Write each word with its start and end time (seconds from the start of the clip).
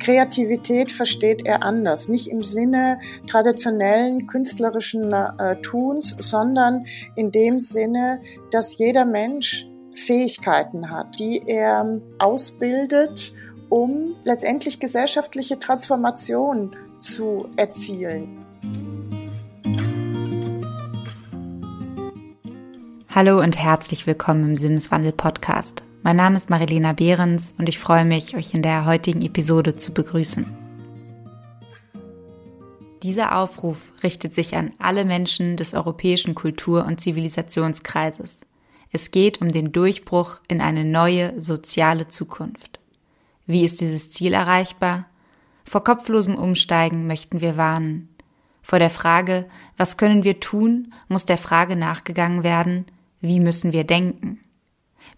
Kreativität 0.00 0.90
versteht 0.90 1.46
er 1.46 1.62
anders, 1.62 2.08
nicht 2.08 2.28
im 2.28 2.42
Sinne 2.42 2.98
traditionellen 3.28 4.26
künstlerischen 4.26 5.12
äh, 5.12 5.56
Tuns, 5.62 6.16
sondern 6.18 6.86
in 7.14 7.30
dem 7.30 7.60
Sinne, 7.60 8.20
dass 8.50 8.76
jeder 8.78 9.04
Mensch 9.04 9.66
Fähigkeiten 9.94 10.90
hat, 10.90 11.18
die 11.18 11.42
er 11.46 12.00
ausbildet, 12.18 13.34
um 13.68 14.16
letztendlich 14.24 14.80
gesellschaftliche 14.80 15.58
Transformation 15.58 16.74
zu 16.98 17.48
erzielen. 17.56 18.44
Hallo 23.08 23.40
und 23.40 23.58
herzlich 23.58 24.06
willkommen 24.06 24.44
im 24.44 24.56
Sinneswandel 24.56 25.12
Podcast. 25.12 25.82
Mein 26.02 26.16
Name 26.16 26.36
ist 26.36 26.48
Marilena 26.48 26.94
Behrens 26.94 27.52
und 27.58 27.68
ich 27.68 27.78
freue 27.78 28.06
mich, 28.06 28.34
euch 28.34 28.54
in 28.54 28.62
der 28.62 28.86
heutigen 28.86 29.20
Episode 29.20 29.76
zu 29.76 29.92
begrüßen. 29.92 30.46
Dieser 33.02 33.36
Aufruf 33.36 33.92
richtet 34.02 34.32
sich 34.32 34.56
an 34.56 34.72
alle 34.78 35.04
Menschen 35.04 35.58
des 35.58 35.74
europäischen 35.74 36.34
Kultur- 36.34 36.86
und 36.86 37.00
Zivilisationskreises. 37.02 38.46
Es 38.90 39.10
geht 39.10 39.42
um 39.42 39.52
den 39.52 39.72
Durchbruch 39.72 40.40
in 40.48 40.62
eine 40.62 40.86
neue 40.86 41.38
soziale 41.38 42.08
Zukunft. 42.08 42.80
Wie 43.46 43.62
ist 43.62 43.82
dieses 43.82 44.10
Ziel 44.10 44.32
erreichbar? 44.32 45.04
Vor 45.64 45.84
kopflosem 45.84 46.34
Umsteigen 46.34 47.06
möchten 47.06 47.42
wir 47.42 47.58
warnen. 47.58 48.08
Vor 48.62 48.78
der 48.78 48.90
Frage, 48.90 49.46
was 49.76 49.98
können 49.98 50.24
wir 50.24 50.40
tun, 50.40 50.94
muss 51.08 51.26
der 51.26 51.38
Frage 51.38 51.76
nachgegangen 51.76 52.42
werden, 52.42 52.86
wie 53.20 53.38
müssen 53.38 53.72
wir 53.74 53.84
denken? 53.84 54.40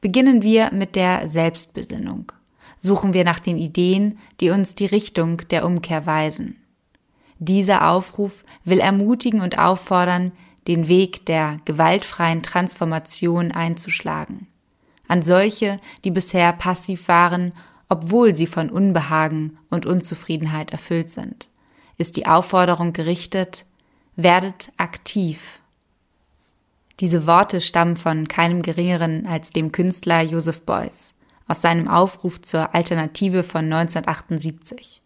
Beginnen 0.01 0.43
wir 0.43 0.73
mit 0.73 0.97
der 0.97 1.29
Selbstbesinnung. 1.31 2.33
Suchen 2.77 3.15
wir 3.15 3.25
nach 3.25 3.39
den 3.39 3.59
Ideen, 3.59 4.19
die 4.41 4.51
uns 4.51 4.75
die 4.75 4.87
Richtung 4.87 5.39
der 5.51 5.65
Umkehr 5.65 6.07
weisen. 6.07 6.57
Dieser 7.39 7.89
Aufruf 7.89 8.45
will 8.65 8.81
ermutigen 8.81 9.41
und 9.41 9.59
auffordern, 9.59 10.33
den 10.69 10.89
Weg 10.89 11.27
der 11.27 11.59
gewaltfreien 11.65 12.43
Transformation 12.43 13.53
einzuschlagen. 13.53 14.47
An 15.09 15.23
solche, 15.23 15.81
die 16.05 16.11
bisher 16.11 16.53
passiv 16.53 17.09
waren, 17.09 17.53
obwohl 17.89 18.35
sie 18.35 18.47
von 18.47 18.71
Unbehagen 18.71 19.59
und 19.71 19.87
Unzufriedenheit 19.87 20.71
erfüllt 20.71 21.09
sind, 21.09 21.49
ist 21.99 22.17
die 22.17 22.27
Aufforderung 22.27 22.93
gerichtet, 22.93 23.67
werdet 24.17 24.73
aktiv 24.77 25.62
diese 27.03 27.27
Worte 27.27 27.61
stammen 27.61 27.97
von 27.97 28.29
keinem 28.29 28.63
geringeren 28.63 29.27
als 29.27 29.51
dem 29.51 29.73
Künstler 29.73 30.23
Joseph 30.23 30.63
Beuys 30.63 31.13
aus 31.49 31.61
seinem 31.61 31.89
Aufruf 31.89 32.41
zur 32.41 32.77
Alternative 32.77 33.43
von 33.43 33.65
1978. 33.65 35.03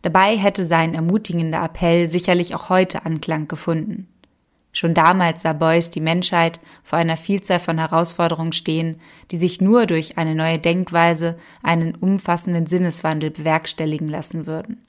Dabei 0.00 0.38
hätte 0.38 0.64
sein 0.64 0.94
ermutigender 0.94 1.62
Appell 1.62 2.08
sicherlich 2.08 2.54
auch 2.54 2.70
heute 2.70 3.04
Anklang 3.04 3.46
gefunden. 3.46 4.08
Schon 4.72 4.94
damals 4.94 5.42
sah 5.42 5.52
Beuys 5.52 5.90
die 5.90 6.00
Menschheit 6.00 6.60
vor 6.82 6.98
einer 6.98 7.18
Vielzahl 7.18 7.60
von 7.60 7.76
Herausforderungen 7.76 8.54
stehen, 8.54 8.98
die 9.30 9.36
sich 9.36 9.60
nur 9.60 9.84
durch 9.84 10.16
eine 10.16 10.34
neue 10.34 10.58
Denkweise, 10.58 11.38
einen 11.62 11.94
umfassenden 11.94 12.66
Sinneswandel 12.66 13.30
bewerkstelligen 13.30 14.08
lassen 14.08 14.46
würden. 14.46 14.82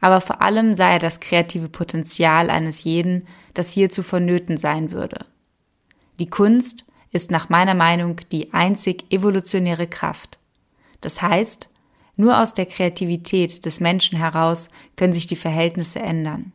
Aber 0.00 0.20
vor 0.20 0.40
allem 0.40 0.76
sah 0.76 0.90
er 0.90 1.00
das 1.00 1.18
kreative 1.18 1.68
Potenzial 1.68 2.48
eines 2.48 2.84
jeden, 2.84 3.26
das 3.54 3.70
hierzu 3.70 4.04
vonnöten 4.04 4.56
sein 4.56 4.92
würde. 4.92 5.26
Die 6.18 6.28
Kunst 6.28 6.84
ist 7.10 7.30
nach 7.30 7.48
meiner 7.48 7.74
Meinung 7.74 8.20
die 8.32 8.52
einzig 8.52 9.04
evolutionäre 9.10 9.86
Kraft. 9.86 10.38
Das 11.00 11.22
heißt, 11.22 11.68
nur 12.16 12.40
aus 12.40 12.54
der 12.54 12.66
Kreativität 12.66 13.64
des 13.64 13.80
Menschen 13.80 14.18
heraus 14.18 14.70
können 14.96 15.12
sich 15.12 15.26
die 15.26 15.36
Verhältnisse 15.36 16.00
ändern. 16.00 16.52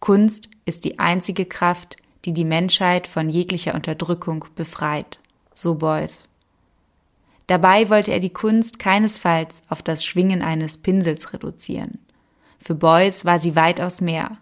Kunst 0.00 0.48
ist 0.64 0.84
die 0.84 0.98
einzige 0.98 1.46
Kraft, 1.46 1.96
die 2.24 2.32
die 2.32 2.44
Menschheit 2.44 3.06
von 3.06 3.28
jeglicher 3.28 3.74
Unterdrückung 3.74 4.44
befreit, 4.54 5.20
so 5.54 5.76
Beuys. 5.76 6.28
Dabei 7.46 7.90
wollte 7.90 8.12
er 8.12 8.20
die 8.20 8.32
Kunst 8.32 8.78
keinesfalls 8.78 9.62
auf 9.68 9.82
das 9.82 10.04
Schwingen 10.04 10.42
eines 10.42 10.78
Pinsels 10.78 11.32
reduzieren. 11.32 11.98
Für 12.58 12.74
Beuys 12.74 13.24
war 13.24 13.38
sie 13.38 13.56
weitaus 13.56 14.00
mehr. 14.00 14.38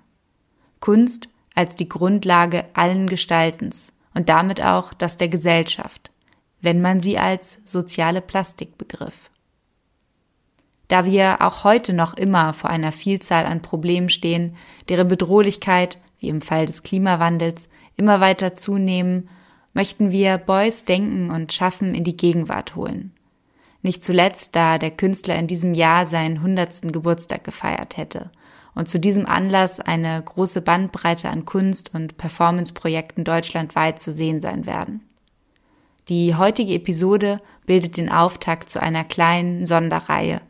Kunst 0.81 1.29
als 1.55 1.75
die 1.75 1.89
Grundlage 1.89 2.65
allen 2.75 3.09
Gestaltens, 3.09 3.93
und 4.15 4.29
damit 4.29 4.63
auch 4.63 4.93
das 4.93 5.17
der 5.17 5.29
Gesellschaft, 5.29 6.11
wenn 6.61 6.81
man 6.81 7.01
sie 7.01 7.19
als 7.19 7.61
soziale 7.65 8.21
Plastik 8.21 8.79
begriff. 8.79 9.31
Da 10.89 11.05
wir 11.05 11.41
auch 11.41 11.63
heute 11.63 11.93
noch 11.93 12.15
immer 12.15 12.53
vor 12.53 12.71
einer 12.71 12.93
Vielzahl 12.93 13.47
an 13.47 13.63
Problemen 13.63 14.09
stehen, 14.09 14.57
deren 14.89 15.09
Bedrohlichkeit, 15.09 15.99
wie 16.19 16.29
im 16.29 16.41
Fall 16.41 16.67
des 16.67 16.83
Klimawandels, 16.83 17.69
immer 17.97 18.21
weiter 18.21 18.55
zunehmen, 18.55 19.29
möchten 19.73 20.11
wir 20.11 20.37
Beuys 20.39 20.85
Denken 20.85 21.31
und 21.31 21.53
Schaffen 21.53 21.95
in 21.95 22.03
die 22.03 22.17
Gegenwart 22.17 22.75
holen. 22.75 23.13
Nicht 23.83 24.03
zuletzt, 24.03 24.57
da 24.57 24.79
der 24.79 24.91
Künstler 24.91 25.37
in 25.37 25.47
diesem 25.47 25.75
Jahr 25.75 26.05
seinen 26.05 26.43
hundertsten 26.43 26.91
Geburtstag 26.91 27.45
gefeiert 27.45 27.97
hätte 27.97 28.31
und 28.81 28.89
zu 28.89 28.99
diesem 28.99 29.27
Anlass 29.27 29.79
eine 29.79 30.23
große 30.23 30.63
Bandbreite 30.63 31.29
an 31.29 31.45
Kunst- 31.45 31.95
und 31.95 32.17
Performanceprojekten 32.17 33.25
deutschlandweit 33.25 34.01
zu 34.01 34.11
sehen 34.11 34.41
sein 34.41 34.65
werden. 34.65 35.03
Die 36.09 36.35
heutige 36.35 36.73
Episode 36.73 37.43
bildet 37.67 37.99
den 37.99 38.09
Auftakt 38.09 38.71
zu 38.71 38.81
einer 38.81 39.05
kleinen 39.05 39.67
Sonderreihe, 39.67 40.41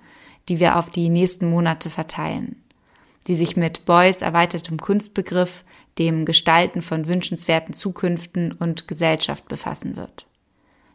die 0.48 0.60
wir 0.60 0.78
auf 0.78 0.90
die 0.90 1.08
nächsten 1.08 1.50
Monate 1.50 1.90
verteilen, 1.90 2.62
die 3.26 3.34
sich 3.34 3.56
mit 3.56 3.84
Beuys 3.84 4.22
erweitertem 4.22 4.78
Kunstbegriff, 4.78 5.64
dem 5.98 6.24
Gestalten 6.24 6.82
von 6.82 7.08
wünschenswerten 7.08 7.74
Zukünften 7.74 8.52
und 8.52 8.86
Gesellschaft 8.86 9.48
befassen 9.48 9.96
wird. 9.96 10.26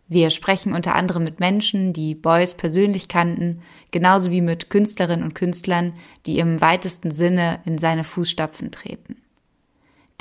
Wir 0.08 0.30
sprechen 0.30 0.74
unter 0.74 0.96
anderem 0.96 1.24
mit 1.24 1.40
Menschen, 1.40 1.92
die 1.92 2.14
Beuys 2.14 2.54
persönlich 2.54 3.08
kannten, 3.08 3.62
genauso 3.92 4.30
wie 4.30 4.42
mit 4.42 4.70
Künstlerinnen 4.70 5.24
und 5.24 5.34
Künstlern, 5.34 5.94
die 6.26 6.38
im 6.38 6.62
weitesten 6.62 7.10
Sinne 7.10 7.60
in 7.66 7.78
seine 7.78 8.04
Fußstapfen 8.04 8.72
treten. 8.72 9.18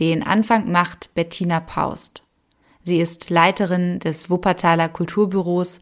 Den 0.00 0.22
Anfang 0.22 0.72
macht 0.72 1.14
Bettina 1.14 1.60
Paust. 1.60 2.22
Sie 2.82 2.98
ist 2.98 3.30
Leiterin 3.30 3.98
des 3.98 4.30
Wuppertaler 4.30 4.88
Kulturbüros 4.88 5.80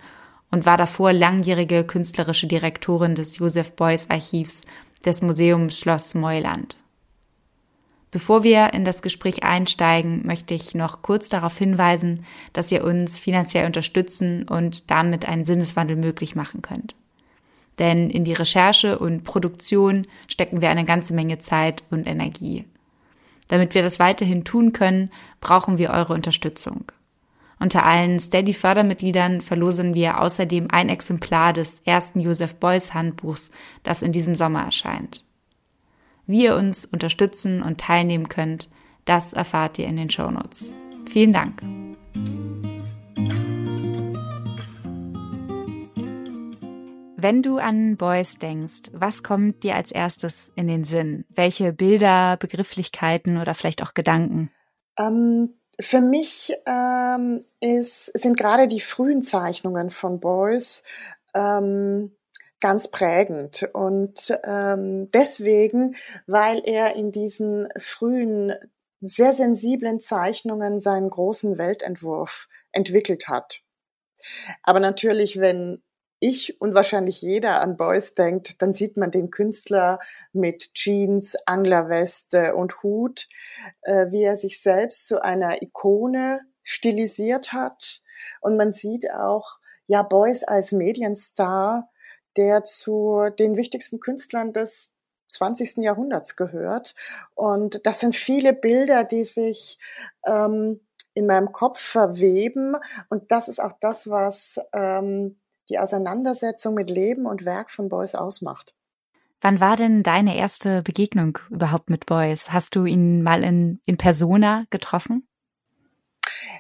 und 0.51 0.67
war 0.67 0.77
davor 0.77 1.13
langjährige 1.13 1.85
künstlerische 1.85 2.47
Direktorin 2.47 3.15
des 3.15 3.39
Josef 3.39 3.73
Beuys 3.73 4.11
Archivs 4.11 4.63
des 5.05 5.23
Museums 5.23 5.79
Schloss 5.79 6.15
Meuland. 6.15 6.77
Bevor 8.13 8.45
wir 8.45 8.75
in 8.75 8.85
das 8.85 9.01
Gespräch 9.01 9.43
einsteigen, 9.43 10.27
möchte 10.27 10.53
ich 10.53 10.75
noch 10.75 11.01
kurz 11.01 11.31
darauf 11.31 11.57
hinweisen, 11.57 12.27
dass 12.53 12.71
ihr 12.71 12.85
uns 12.85 13.19
finanziell 13.19 13.65
unterstützen 13.65 14.47
und 14.47 14.91
damit 14.91 15.27
einen 15.27 15.47
Sinneswandel 15.47 15.97
möglich 15.97 16.35
machen 16.37 16.61
könnt. 16.61 16.95
Denn 17.79 18.11
in 18.11 18.25
die 18.25 18.35
Recherche 18.35 18.99
und 18.99 19.25
Produktion 19.25 20.07
stecken 20.29 20.61
wir 20.61 20.69
eine 20.69 20.85
ganze 20.85 21.15
Menge 21.15 21.39
Zeit 21.39 21.83
und 21.91 22.07
Energie. 22.07 22.67
Damit 23.49 23.75
wir 23.75 23.83
das 23.83 23.99
weiterhin 23.99 24.45
tun 24.45 24.75
können, 24.75 25.11
brauchen 25.41 25.79
wir 25.79 25.91
eure 25.91 26.13
Unterstützung. 26.13 26.93
Unter 27.59 27.87
allen 27.87 28.21
Steady-Fördermitgliedern 28.21 29.41
verlosen 29.41 29.95
wir 29.95 30.21
außerdem 30.21 30.69
ein 30.71 30.91
Exemplar 30.91 31.55
des 31.55 31.81
ersten 31.87 32.21
Joseph 32.21 32.57
Beuys 32.57 32.93
Handbuchs, 32.93 33.51
das 33.85 34.03
in 34.03 34.13
diesem 34.13 34.35
Sommer 34.35 34.65
erscheint. 34.65 35.25
Wie 36.27 36.45
ihr 36.45 36.57
uns 36.57 36.85
unterstützen 36.85 37.63
und 37.63 37.81
teilnehmen 37.81 38.29
könnt, 38.29 38.69
das 39.05 39.33
erfahrt 39.33 39.79
ihr 39.79 39.87
in 39.87 39.97
den 39.97 40.11
Shownotes. 40.11 40.73
Vielen 41.07 41.33
Dank. 41.33 41.61
Wenn 47.17 47.43
du 47.43 47.59
an 47.59 47.97
Boys 47.97 48.39
denkst, 48.39 48.91
was 48.93 49.23
kommt 49.23 49.63
dir 49.63 49.77
als 49.77 49.93
erstes 49.93 50.51
in 50.57 50.67
den 50.67 50.83
Sinn? 50.83 51.25
Welche 51.29 51.73
Bilder, 51.73 52.37
Begrifflichkeiten 52.37 53.39
oder 53.39 53.55
vielleicht 53.55 53.83
auch 53.83 53.95
Gedanken? 53.95 54.51
Ähm, 54.99 55.55
für 55.79 56.01
mich 56.01 56.53
ähm, 56.67 57.41
ist, 57.61 58.07
sind 58.07 58.37
gerade 58.37 58.67
die 58.67 58.81
frühen 58.81 59.23
Zeichnungen 59.23 59.91
von 59.91 60.19
Boys 60.19 60.83
ähm, 61.35 62.13
ganz 62.63 62.89
prägend. 62.89 63.69
Und 63.75 64.35
ähm, 64.45 65.09
deswegen, 65.13 65.97
weil 66.27 66.63
er 66.65 66.97
in 66.97 67.13
diesen 67.13 67.69
frühen, 67.77 68.55
sehr 69.01 69.35
sensiblen 69.35 69.99
Zeichnungen 69.99 70.79
seinen 70.79 71.11
großen 71.11 71.59
Weltentwurf 71.59 72.49
entwickelt 72.71 73.27
hat. 73.27 73.61
Aber 74.63 74.79
natürlich, 74.79 75.41
wenn 75.41 75.83
ich 76.21 76.61
und 76.61 76.77
wahrscheinlich 76.77 77.21
jeder 77.21 77.61
an 77.63 77.77
Beuys 77.77 78.15
denkt, 78.15 78.63
dann 78.63 78.73
sieht 78.73 78.97
man 78.97 79.11
den 79.11 79.31
Künstler 79.31 79.99
mit 80.33 80.75
Jeans, 80.75 81.37
Anglerweste 81.47 82.55
und 82.55 82.85
Hut, 82.85 83.27
äh, 83.83 84.07
wie 84.11 84.23
er 84.23 84.37
sich 84.37 84.63
selbst 84.63 85.09
zu 85.09 85.21
einer 85.21 85.63
Ikone 85.63 86.43
stilisiert 86.63 87.53
hat. 87.53 88.03
Und 88.41 88.57
man 88.57 88.73
sieht 88.73 89.11
auch, 89.11 89.59
ja, 89.89 90.05
Beuys 90.05 90.45
als 90.45 90.71
Medienstar 90.71 91.91
der 92.37 92.65
zu 92.65 93.29
den 93.39 93.57
wichtigsten 93.57 94.01
Künstlern 94.01 94.53
des 94.53 94.93
20. 95.29 95.79
Jahrhunderts 95.79 96.37
gehört. 96.37 96.95
Und 97.35 97.87
das 97.87 98.01
sind 98.01 98.15
viele 98.15 98.53
Bilder, 98.53 99.05
die 99.05 99.25
sich 99.25 99.79
ähm, 100.27 100.81
in 101.15 101.27
meinem 101.27 101.53
Kopf 101.53 101.81
verweben. 101.81 102.77
Und 103.09 103.31
das 103.31 103.49
ist 103.49 103.61
auch 103.61 103.73
das, 103.81 104.09
was 104.09 104.61
ähm, 104.73 105.39
die 105.69 105.79
Auseinandersetzung 105.79 106.75
mit 106.75 106.91
Leben 106.91 107.27
und 107.27 107.45
Werk 107.45 107.71
von 107.71 107.89
Beuys 107.89 108.15
ausmacht. 108.15 108.75
Wann 109.41 109.61
war 109.61 109.77
denn 109.77 110.03
deine 110.03 110.37
erste 110.37 110.83
Begegnung 110.83 111.39
überhaupt 111.51 111.91
mit 111.91 112.07
Beuys? 112.07 112.53
Hast 112.53 112.77
du 112.77 112.85
ihn 112.85 113.23
mal 113.23 113.43
in, 113.43 113.81
in 113.87 113.97
Persona 113.97 114.67
getroffen? 114.71 115.27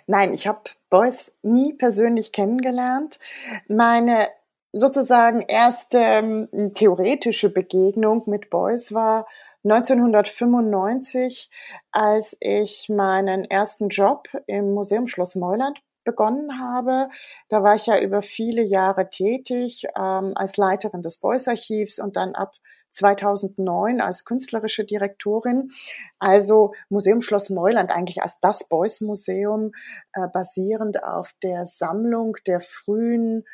Nein, 0.07 0.35
ich 0.35 0.49
habe 0.49 0.63
Beuys 0.91 1.33
nie 1.43 1.75
persönlich 1.75 2.33
kennengelernt. 2.33 3.21
Meine 3.69 4.29
sozusagen 4.73 5.41
erste 5.41 5.99
ähm, 5.99 6.49
theoretische 6.75 7.51
Begegnung 7.51 8.23
mit 8.27 8.51
Beuys 8.51 8.93
war 8.93 9.27
1995, 9.65 11.51
als 11.93 12.37
ich 12.41 12.89
meinen 12.89 13.45
ersten 13.45 13.89
Job 13.89 14.29
im 14.47 14.75
Museum 14.75 15.07
Schloss 15.07 15.37
Meuland 15.37 15.81
begonnen 16.05 16.61
habe. 16.61 17.09
Da 17.49 17.63
war 17.63 17.77
ich 17.77 17.87
ja 17.87 18.01
über 18.01 18.23
viele 18.23 18.63
Jahre 18.63 19.09
tätig 19.09 19.87
ähm, 19.97 20.33
als 20.35 20.57
Leiterin 20.57 21.03
des 21.03 21.19
Beuys 21.19 21.47
Archivs 21.47 22.01
und 22.01 22.17
dann 22.17 22.35
ab 22.35 22.55
2009 22.93 24.01
als 24.01 24.25
künstlerische 24.25 24.85
Direktorin. 24.85 25.71
Also 26.19 26.75
Museum 26.89 27.21
Schloss 27.21 27.51
Meuland 27.51 27.91
eigentlich 27.91 28.23
als 28.23 28.41
das 28.41 28.69
Beuys 28.69 29.01
Museum, 29.01 29.73
äh, 30.13 30.29
basierend 30.29 31.03
auf 31.03 31.33
der 31.43 31.67
Sammlung 31.67 32.37
der 32.47 32.61
frühen 32.61 33.45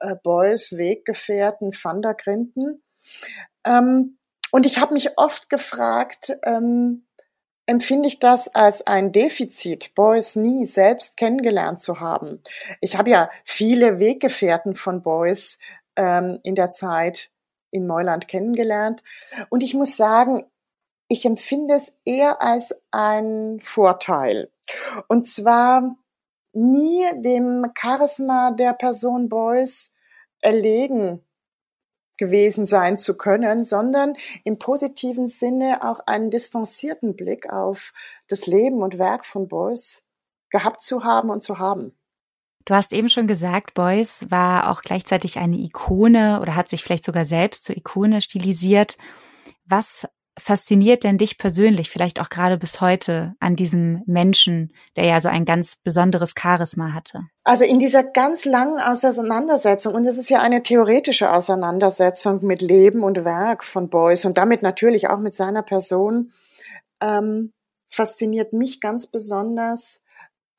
äh, 0.00 0.14
Beuys 0.22 0.76
Weggefährten 0.76 1.72
Van 1.72 2.02
der 2.02 2.14
Grinden. 2.14 2.82
Ähm, 3.64 4.18
und 4.50 4.66
ich 4.66 4.78
habe 4.78 4.94
mich 4.94 5.18
oft 5.18 5.50
gefragt, 5.50 6.36
ähm, 6.44 7.06
empfinde 7.66 8.08
ich 8.08 8.20
das 8.20 8.48
als 8.48 8.86
ein 8.86 9.12
Defizit, 9.12 9.94
Beuys 9.94 10.36
nie 10.36 10.64
selbst 10.64 11.16
kennengelernt 11.16 11.80
zu 11.80 12.00
haben. 12.00 12.42
Ich 12.80 12.96
habe 12.96 13.10
ja 13.10 13.28
viele 13.44 13.98
Weggefährten 13.98 14.74
von 14.74 15.02
Beuys 15.02 15.58
ähm, 15.96 16.38
in 16.44 16.54
der 16.54 16.70
Zeit 16.70 17.30
in 17.70 17.86
Neuland 17.86 18.28
kennengelernt. 18.28 19.02
Und 19.50 19.62
ich 19.62 19.74
muss 19.74 19.96
sagen, 19.96 20.44
ich 21.08 21.24
empfinde 21.24 21.74
es 21.74 21.96
eher 22.04 22.42
als 22.42 22.74
ein 22.90 23.58
Vorteil. 23.60 24.50
Und 25.08 25.28
zwar 25.28 25.96
nie 26.56 27.04
dem 27.22 27.66
Charisma 27.78 28.50
der 28.50 28.72
Person 28.72 29.28
Beuys 29.28 29.94
erlegen 30.40 31.22
gewesen 32.18 32.64
sein 32.64 32.96
zu 32.96 33.16
können, 33.16 33.62
sondern 33.62 34.14
im 34.44 34.58
positiven 34.58 35.28
Sinne 35.28 35.84
auch 35.84 36.00
einen 36.06 36.30
distanzierten 36.30 37.14
Blick 37.14 37.50
auf 37.52 37.92
das 38.28 38.46
Leben 38.46 38.82
und 38.82 38.98
Werk 38.98 39.26
von 39.26 39.48
Beuys 39.48 40.02
gehabt 40.50 40.80
zu 40.80 41.04
haben 41.04 41.30
und 41.30 41.42
zu 41.42 41.58
haben. 41.58 41.92
Du 42.64 42.74
hast 42.74 42.92
eben 42.92 43.08
schon 43.08 43.26
gesagt, 43.26 43.74
Beuys 43.74 44.26
war 44.30 44.70
auch 44.70 44.82
gleichzeitig 44.82 45.38
eine 45.38 45.56
Ikone 45.56 46.40
oder 46.40 46.56
hat 46.56 46.68
sich 46.68 46.82
vielleicht 46.82 47.04
sogar 47.04 47.24
selbst 47.24 47.64
zur 47.64 47.76
Ikone 47.76 48.20
stilisiert. 48.20 48.96
Was 49.66 50.08
fasziniert 50.38 51.04
denn 51.04 51.18
dich 51.18 51.38
persönlich, 51.38 51.90
vielleicht 51.90 52.20
auch 52.20 52.28
gerade 52.28 52.58
bis 52.58 52.80
heute, 52.80 53.34
an 53.40 53.56
diesem 53.56 54.02
Menschen, 54.06 54.72
der 54.96 55.04
ja 55.04 55.20
so 55.20 55.28
ein 55.28 55.44
ganz 55.44 55.76
besonderes 55.76 56.34
Charisma 56.38 56.92
hatte? 56.92 57.22
Also 57.42 57.64
in 57.64 57.78
dieser 57.78 58.04
ganz 58.04 58.44
langen 58.44 58.78
Auseinandersetzung, 58.78 59.94
und 59.94 60.06
es 60.06 60.18
ist 60.18 60.28
ja 60.28 60.40
eine 60.40 60.62
theoretische 60.62 61.32
Auseinandersetzung 61.32 62.44
mit 62.44 62.60
Leben 62.60 63.02
und 63.02 63.24
Werk 63.24 63.64
von 63.64 63.88
Beuys 63.88 64.24
und 64.24 64.36
damit 64.36 64.62
natürlich 64.62 65.08
auch 65.08 65.18
mit 65.18 65.34
seiner 65.34 65.62
Person, 65.62 66.32
ähm, 67.00 67.52
fasziniert 67.88 68.52
mich 68.52 68.80
ganz 68.80 69.06
besonders, 69.06 70.02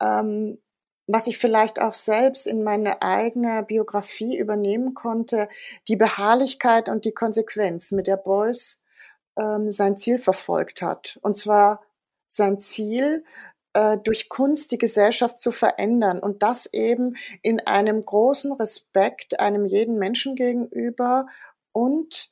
ähm, 0.00 0.58
was 1.06 1.26
ich 1.26 1.38
vielleicht 1.38 1.80
auch 1.80 1.94
selbst 1.94 2.46
in 2.46 2.62
meine 2.62 3.00
eigene 3.00 3.62
Biografie 3.62 4.36
übernehmen 4.36 4.92
konnte, 4.94 5.48
die 5.88 5.96
Beharrlichkeit 5.96 6.88
und 6.88 7.04
die 7.04 7.12
Konsequenz, 7.12 7.92
mit 7.92 8.06
der 8.06 8.18
Beuys 8.18 8.82
ähm, 9.38 9.70
sein 9.70 9.96
Ziel 9.96 10.18
verfolgt 10.18 10.82
hat. 10.82 11.18
Und 11.22 11.36
zwar 11.36 11.80
sein 12.28 12.58
Ziel, 12.60 13.24
äh, 13.72 13.98
durch 13.98 14.28
Kunst 14.28 14.72
die 14.72 14.78
Gesellschaft 14.78 15.40
zu 15.40 15.52
verändern 15.52 16.18
und 16.18 16.42
das 16.42 16.66
eben 16.72 17.16
in 17.42 17.60
einem 17.60 18.04
großen 18.04 18.52
Respekt 18.52 19.40
einem 19.40 19.64
jeden 19.64 19.98
Menschen 19.98 20.34
gegenüber 20.34 21.26
und 21.72 22.30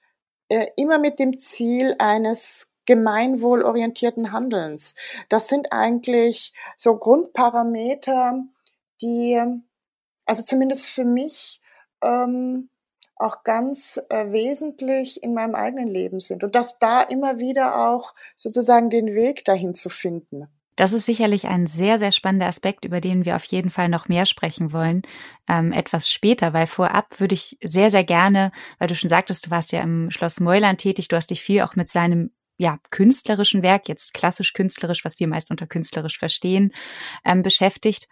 äh, 0.49 0.67
immer 0.77 0.99
mit 0.99 1.19
dem 1.19 1.39
Ziel 1.39 1.95
eines 1.99 2.69
gemeinwohlorientierten 2.87 4.33
Handelns. 4.33 4.95
Das 5.29 5.49
sind 5.49 5.73
eigentlich 5.73 6.53
so 6.77 6.97
Grundparameter, 6.97 8.45
die, 9.03 9.41
also 10.25 10.43
zumindest 10.43 10.87
für 10.87 11.05
mich, 11.05 11.61
ähm, 12.03 12.71
auch 13.17 13.45
ganz 13.45 14.01
äh, 14.11 14.31
wesentlich 14.31 15.23
in 15.23 15.35
meinem 15.35 15.55
eigenen 15.55 15.89
Leben 15.89 16.21
sind 16.21 16.45
und 16.45 16.55
dass 16.55 16.79
da 16.79 17.03
immer 17.03 17.39
wieder 17.39 17.89
auch 17.91 18.15
sozusagen 18.37 18.91
den 18.91 19.15
Weg 19.15 19.45
dahin 19.45 19.75
zu 19.75 19.89
finden. 19.89 20.47
Das 20.77 20.93
ist 20.93 21.07
sicherlich 21.07 21.47
ein 21.47 21.67
sehr, 21.67 21.99
sehr 21.99 22.13
spannender 22.13 22.47
Aspekt, 22.47 22.85
über 22.85 23.01
den 23.01 23.25
wir 23.25 23.37
auf 23.37 23.45
jeden 23.45 23.71
Fall 23.71 23.89
noch 23.89 24.09
mehr 24.09 24.27
sprechen 24.27 24.73
wollen, 24.73 25.03
ähm, 25.49 25.73
etwas 25.73 26.13
später, 26.13 26.53
weil 26.53 26.67
vorab 26.67 27.19
würde 27.19 27.35
ich 27.35 27.57
sehr, 27.63 27.89
sehr 27.89 28.05
gerne, 28.05 28.53
weil 28.79 28.89
du 28.89 28.95
schon 28.95 29.09
sagtest, 29.09 29.47
du 29.47 29.51
warst 29.51 29.73
ja 29.73 29.81
im 29.81 30.11
Schloss 30.11 30.39
Meuland 30.39 30.79
tätig, 30.79 31.09
du 31.09 31.17
hast 31.17 31.31
dich 31.31 31.41
viel 31.41 31.63
auch 31.63 31.77
mit 31.77 31.89
seinem 31.89 32.31
ja, 32.59 32.79
künstlerischen 32.91 33.63
Werk, 33.63 33.89
jetzt 33.89 34.13
klassisch 34.13 34.53
künstlerisch, 34.53 35.05
was 35.05 35.19
wir 35.19 35.29
meist 35.29 35.51
unter 35.51 35.67
künstlerisch 35.67 36.19
verstehen, 36.19 36.73
ähm, 37.25 37.43
beschäftigt. 37.43 38.09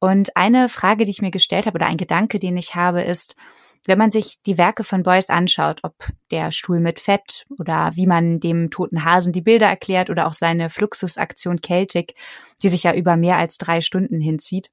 Und 0.00 0.36
eine 0.36 0.68
Frage, 0.68 1.04
die 1.04 1.10
ich 1.12 1.22
mir 1.22 1.30
gestellt 1.30 1.66
habe 1.66 1.76
oder 1.76 1.86
ein 1.86 1.96
Gedanke, 1.96 2.40
den 2.40 2.56
ich 2.56 2.74
habe, 2.74 3.02
ist, 3.02 3.36
wenn 3.84 3.98
man 3.98 4.10
sich 4.10 4.38
die 4.46 4.58
Werke 4.58 4.84
von 4.84 5.02
Beuys 5.02 5.28
anschaut, 5.28 5.80
ob 5.82 5.94
der 6.30 6.52
Stuhl 6.52 6.80
mit 6.80 7.00
Fett 7.00 7.46
oder 7.58 7.90
wie 7.94 8.06
man 8.06 8.38
dem 8.38 8.70
toten 8.70 9.04
Hasen 9.04 9.32
die 9.32 9.40
Bilder 9.40 9.66
erklärt 9.66 10.08
oder 10.08 10.26
auch 10.26 10.34
seine 10.34 10.70
Fluxusaktion 10.70 11.60
Celtic, 11.64 12.14
die 12.62 12.68
sich 12.68 12.84
ja 12.84 12.94
über 12.94 13.16
mehr 13.16 13.38
als 13.38 13.58
drei 13.58 13.80
Stunden 13.80 14.20
hinzieht, 14.20 14.70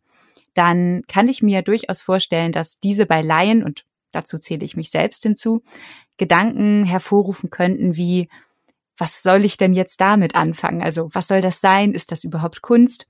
dann 0.53 1.03
kann 1.07 1.27
ich 1.27 1.41
mir 1.41 1.61
durchaus 1.61 2.01
vorstellen, 2.01 2.51
dass 2.51 2.79
diese 2.79 3.05
bei 3.05 3.21
Laien, 3.21 3.63
und 3.63 3.85
dazu 4.11 4.37
zähle 4.37 4.65
ich 4.65 4.77
mich 4.77 4.91
selbst 4.91 5.23
hinzu, 5.23 5.63
Gedanken 6.17 6.83
hervorrufen 6.83 7.49
könnten 7.49 7.95
wie, 7.95 8.29
was 8.97 9.23
soll 9.23 9.45
ich 9.45 9.57
denn 9.57 9.73
jetzt 9.73 10.01
damit 10.01 10.35
anfangen? 10.35 10.83
Also 10.83 11.09
was 11.13 11.27
soll 11.27 11.41
das 11.41 11.61
sein? 11.61 11.93
Ist 11.93 12.11
das 12.11 12.23
überhaupt 12.23 12.61
Kunst? 12.61 13.07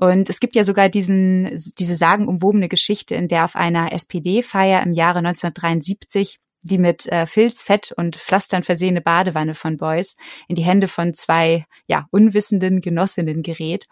Und 0.00 0.30
es 0.30 0.40
gibt 0.40 0.56
ja 0.56 0.64
sogar 0.64 0.88
diesen, 0.88 1.54
diese 1.78 1.94
sagenumwobene 1.94 2.68
Geschichte, 2.68 3.14
in 3.14 3.28
der 3.28 3.44
auf 3.44 3.54
einer 3.54 3.92
SPD-Feier 3.92 4.82
im 4.82 4.92
Jahre 4.92 5.18
1973 5.18 6.38
die 6.62 6.78
mit 6.78 7.06
äh, 7.06 7.24
Filz, 7.26 7.62
Fett 7.62 7.92
und 7.96 8.16
Pflastern 8.16 8.62
versehene 8.62 9.00
Badewanne 9.00 9.54
von 9.54 9.78
Beuys 9.78 10.16
in 10.46 10.56
die 10.56 10.62
Hände 10.62 10.88
von 10.88 11.14
zwei 11.14 11.64
ja 11.86 12.06
unwissenden 12.10 12.82
Genossinnen 12.82 13.42
gerät, 13.42 13.86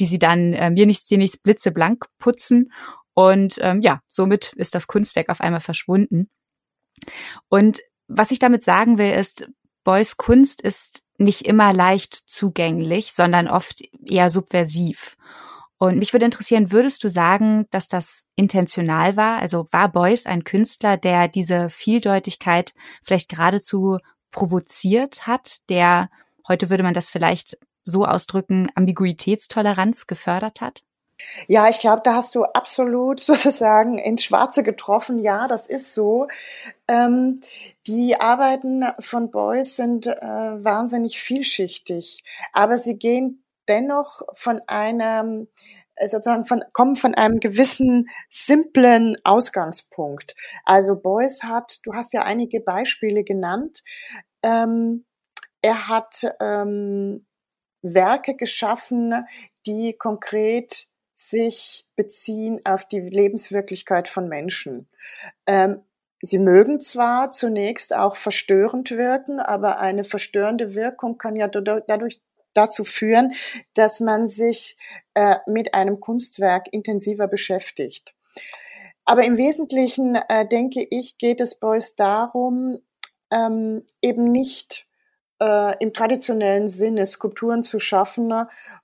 die 0.00 0.06
sie 0.06 0.18
dann 0.18 0.54
äh, 0.54 0.70
mir 0.70 0.86
nichts, 0.86 1.06
dir 1.06 1.18
nichts 1.18 1.36
blitzeblank 1.36 2.06
putzen 2.18 2.72
und 3.12 3.58
ähm, 3.60 3.80
ja, 3.80 4.00
somit 4.08 4.52
ist 4.54 4.74
das 4.74 4.86
Kunstwerk 4.86 5.28
auf 5.28 5.40
einmal 5.40 5.60
verschwunden. 5.60 6.28
Und 7.48 7.80
was 8.08 8.30
ich 8.30 8.38
damit 8.38 8.64
sagen 8.64 8.98
will, 8.98 9.12
ist, 9.12 9.48
Beuys 9.84 10.16
Kunst 10.16 10.60
ist 10.62 11.02
nicht 11.18 11.42
immer 11.42 11.72
leicht 11.72 12.14
zugänglich, 12.14 13.12
sondern 13.12 13.48
oft 13.48 13.82
eher 14.04 14.30
subversiv. 14.30 15.16
Und 15.84 15.98
mich 15.98 16.14
würde 16.14 16.24
interessieren, 16.24 16.72
würdest 16.72 17.04
du 17.04 17.08
sagen, 17.08 17.66
dass 17.70 17.88
das 17.88 18.24
intentional 18.36 19.18
war? 19.18 19.40
Also 19.40 19.66
war 19.70 19.92
Beuys 19.92 20.24
ein 20.24 20.42
Künstler, 20.42 20.96
der 20.96 21.28
diese 21.28 21.68
Vieldeutigkeit 21.68 22.72
vielleicht 23.02 23.28
geradezu 23.28 23.98
provoziert 24.30 25.26
hat, 25.26 25.58
der, 25.68 26.08
heute 26.48 26.70
würde 26.70 26.84
man 26.84 26.94
das 26.94 27.10
vielleicht 27.10 27.58
so 27.84 28.06
ausdrücken, 28.06 28.68
Ambiguitätstoleranz 28.74 30.06
gefördert 30.06 30.62
hat? 30.62 30.84
Ja, 31.48 31.68
ich 31.68 31.80
glaube, 31.80 32.00
da 32.02 32.14
hast 32.14 32.34
du 32.34 32.44
absolut 32.44 33.20
sozusagen 33.20 33.98
ins 33.98 34.24
Schwarze 34.24 34.62
getroffen. 34.62 35.18
Ja, 35.18 35.48
das 35.48 35.66
ist 35.66 35.92
so. 35.92 36.28
Ähm, 36.88 37.42
die 37.86 38.18
Arbeiten 38.18 38.84
von 39.00 39.30
Beuys 39.30 39.76
sind 39.76 40.06
äh, 40.06 40.16
wahnsinnig 40.22 41.20
vielschichtig, 41.20 42.24
aber 42.54 42.78
sie 42.78 42.98
gehen 42.98 43.43
dennoch 43.68 44.22
von 44.34 44.60
einem 44.66 45.48
äh, 45.96 46.08
sozusagen 46.08 46.46
von, 46.46 46.64
kommen 46.72 46.96
von 46.96 47.14
einem 47.14 47.40
gewissen 47.40 48.08
simplen 48.30 49.16
Ausgangspunkt. 49.24 50.34
Also 50.64 50.96
Beuys 50.96 51.42
hat, 51.42 51.78
du 51.84 51.94
hast 51.94 52.12
ja 52.12 52.22
einige 52.22 52.60
Beispiele 52.60 53.24
genannt, 53.24 53.82
ähm, 54.42 55.04
er 55.62 55.88
hat 55.88 56.22
ähm, 56.40 57.26
Werke 57.80 58.36
geschaffen, 58.36 59.26
die 59.66 59.96
konkret 59.96 60.88
sich 61.14 61.86
beziehen 61.96 62.60
auf 62.64 62.86
die 62.86 63.00
Lebenswirklichkeit 63.00 64.08
von 64.08 64.28
Menschen. 64.28 64.88
Ähm, 65.46 65.82
Sie 66.20 66.38
mögen 66.38 66.80
zwar 66.80 67.32
zunächst 67.32 67.94
auch 67.94 68.16
verstörend 68.16 68.90
wirken, 68.92 69.40
aber 69.40 69.78
eine 69.78 70.04
verstörende 70.04 70.74
Wirkung 70.74 71.18
kann 71.18 71.36
ja 71.36 71.48
dadurch 71.48 72.22
dazu 72.54 72.84
führen, 72.84 73.34
dass 73.74 74.00
man 74.00 74.28
sich 74.28 74.76
äh, 75.14 75.36
mit 75.46 75.74
einem 75.74 76.00
Kunstwerk 76.00 76.66
intensiver 76.72 77.28
beschäftigt. 77.28 78.14
Aber 79.04 79.24
im 79.24 79.36
Wesentlichen, 79.36 80.16
äh, 80.28 80.48
denke 80.48 80.86
ich, 80.90 81.18
geht 81.18 81.40
es 81.40 81.58
Beuys 81.58 81.94
darum, 81.94 82.78
ähm, 83.30 83.84
eben 84.00 84.30
nicht 84.30 84.86
äh, 85.42 85.76
im 85.78 85.92
traditionellen 85.92 86.68
Sinne 86.68 87.04
Skulpturen 87.04 87.62
zu 87.62 87.78
schaffen 87.78 88.32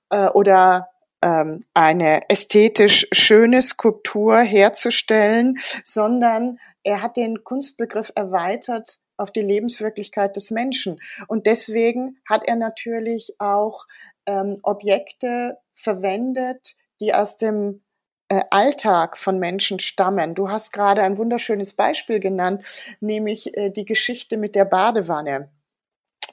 äh, 0.09 0.27
oder 0.27 0.89
ähm, 1.23 1.65
eine 1.73 2.29
ästhetisch 2.29 3.07
schöne 3.11 3.61
Skulptur 3.61 4.39
herzustellen, 4.39 5.57
sondern 5.85 6.59
er 6.83 7.01
hat 7.01 7.17
den 7.17 7.43
Kunstbegriff 7.43 8.11
erweitert 8.15 8.99
auf 9.21 9.31
die 9.31 9.41
Lebenswirklichkeit 9.41 10.35
des 10.35 10.51
Menschen. 10.51 10.99
Und 11.27 11.45
deswegen 11.45 12.17
hat 12.27 12.47
er 12.47 12.55
natürlich 12.55 13.35
auch 13.39 13.87
ähm, 14.25 14.57
Objekte 14.63 15.57
verwendet, 15.75 16.75
die 16.99 17.13
aus 17.13 17.37
dem 17.37 17.81
äh, 18.29 18.41
Alltag 18.49 19.17
von 19.17 19.39
Menschen 19.39 19.79
stammen. 19.79 20.35
Du 20.35 20.49
hast 20.49 20.71
gerade 20.71 21.03
ein 21.03 21.17
wunderschönes 21.17 21.73
Beispiel 21.73 22.19
genannt, 22.19 22.63
nämlich 23.01 23.57
äh, 23.57 23.69
die 23.69 23.85
Geschichte 23.85 24.37
mit 24.37 24.55
der 24.55 24.65
Badewanne. 24.65 25.51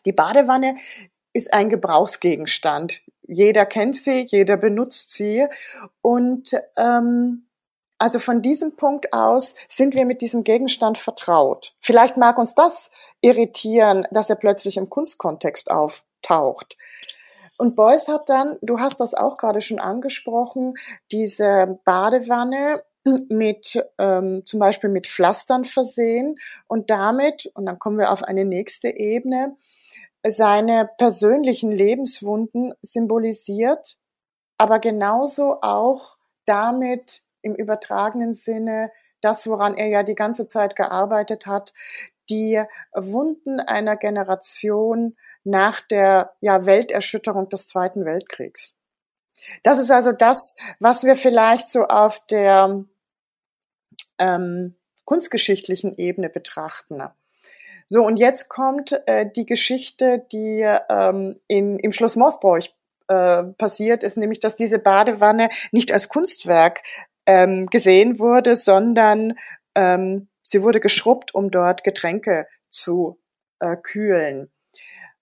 Die 0.06 0.12
Badewanne 0.12 0.76
ist 1.32 1.52
ein 1.52 1.68
Gebrauchsgegenstand. 1.68 3.02
Jeder 3.22 3.66
kennt 3.66 3.96
sie, 3.96 4.26
jeder 4.28 4.56
benutzt 4.56 5.10
sie. 5.10 5.46
Und 6.00 6.52
ähm, 6.76 7.47
also 7.98 8.20
von 8.20 8.42
diesem 8.42 8.76
Punkt 8.76 9.12
aus 9.12 9.54
sind 9.68 9.94
wir 9.94 10.04
mit 10.04 10.20
diesem 10.20 10.44
Gegenstand 10.44 10.98
vertraut. 10.98 11.74
Vielleicht 11.80 12.16
mag 12.16 12.38
uns 12.38 12.54
das 12.54 12.90
irritieren, 13.20 14.06
dass 14.10 14.30
er 14.30 14.36
plötzlich 14.36 14.76
im 14.76 14.88
Kunstkontext 14.88 15.70
auftaucht. 15.70 16.76
Und 17.58 17.74
Beuys 17.74 18.06
hat 18.06 18.28
dann, 18.28 18.56
du 18.62 18.78
hast 18.78 19.00
das 19.00 19.14
auch 19.14 19.36
gerade 19.36 19.60
schon 19.60 19.80
angesprochen, 19.80 20.74
diese 21.10 21.80
Badewanne 21.84 22.84
mit 23.28 23.84
ähm, 23.98 24.42
zum 24.44 24.60
Beispiel 24.60 24.90
mit 24.90 25.08
Pflastern 25.08 25.64
versehen 25.64 26.38
und 26.68 26.90
damit, 26.90 27.50
und 27.54 27.66
dann 27.66 27.78
kommen 27.80 27.98
wir 27.98 28.12
auf 28.12 28.22
eine 28.22 28.44
nächste 28.44 28.88
Ebene, 28.88 29.56
seine 30.26 30.88
persönlichen 30.98 31.70
Lebenswunden 31.70 32.74
symbolisiert, 32.82 33.96
aber 34.56 34.78
genauso 34.78 35.60
auch 35.62 36.16
damit 36.44 37.22
im 37.42 37.54
übertragenen 37.54 38.32
Sinne 38.32 38.90
das, 39.20 39.46
woran 39.48 39.76
er 39.76 39.88
ja 39.88 40.02
die 40.02 40.14
ganze 40.14 40.46
Zeit 40.46 40.76
gearbeitet 40.76 41.46
hat, 41.46 41.72
die 42.30 42.62
Wunden 42.94 43.60
einer 43.60 43.96
Generation 43.96 45.16
nach 45.44 45.80
der 45.80 46.34
ja, 46.40 46.66
Welterschütterung 46.66 47.48
des 47.48 47.68
Zweiten 47.68 48.04
Weltkriegs. 48.04 48.76
Das 49.62 49.78
ist 49.78 49.90
also 49.90 50.12
das, 50.12 50.56
was 50.78 51.04
wir 51.04 51.16
vielleicht 51.16 51.68
so 51.68 51.86
auf 51.86 52.24
der 52.26 52.84
ähm, 54.18 54.74
kunstgeschichtlichen 55.04 55.96
Ebene 55.96 56.28
betrachten. 56.28 57.02
So, 57.86 58.02
und 58.02 58.18
jetzt 58.18 58.50
kommt 58.50 59.00
äh, 59.06 59.30
die 59.34 59.46
Geschichte, 59.46 60.26
die 60.30 60.60
ähm, 60.90 61.34
in, 61.46 61.78
im 61.78 61.92
Schloss 61.92 62.16
Moosbräuch 62.16 62.74
äh, 63.06 63.44
passiert 63.44 64.02
ist, 64.02 64.18
nämlich 64.18 64.40
dass 64.40 64.56
diese 64.56 64.78
Badewanne 64.78 65.48
nicht 65.72 65.92
als 65.92 66.10
Kunstwerk 66.10 66.82
ähm, 67.28 67.66
gesehen 67.66 68.18
wurde, 68.18 68.56
sondern 68.56 69.34
ähm, 69.74 70.28
sie 70.42 70.62
wurde 70.62 70.80
geschrubbt, 70.80 71.34
um 71.34 71.50
dort 71.50 71.84
Getränke 71.84 72.48
zu 72.70 73.20
äh, 73.60 73.76
kühlen. 73.76 74.50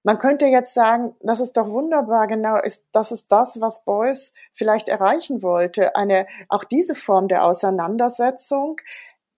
Man 0.04 0.18
könnte 0.20 0.46
jetzt 0.46 0.72
sagen, 0.72 1.16
das 1.20 1.40
ist 1.40 1.56
doch 1.56 1.68
wunderbar, 1.68 2.28
genau, 2.28 2.62
ist, 2.62 2.86
das 2.92 3.10
ist 3.10 3.32
das, 3.32 3.60
was 3.60 3.84
Beuys 3.84 4.34
vielleicht 4.54 4.88
erreichen 4.88 5.42
wollte, 5.42 5.96
eine, 5.96 6.28
auch 6.48 6.62
diese 6.62 6.94
Form 6.94 7.26
der 7.26 7.44
Auseinandersetzung. 7.44 8.76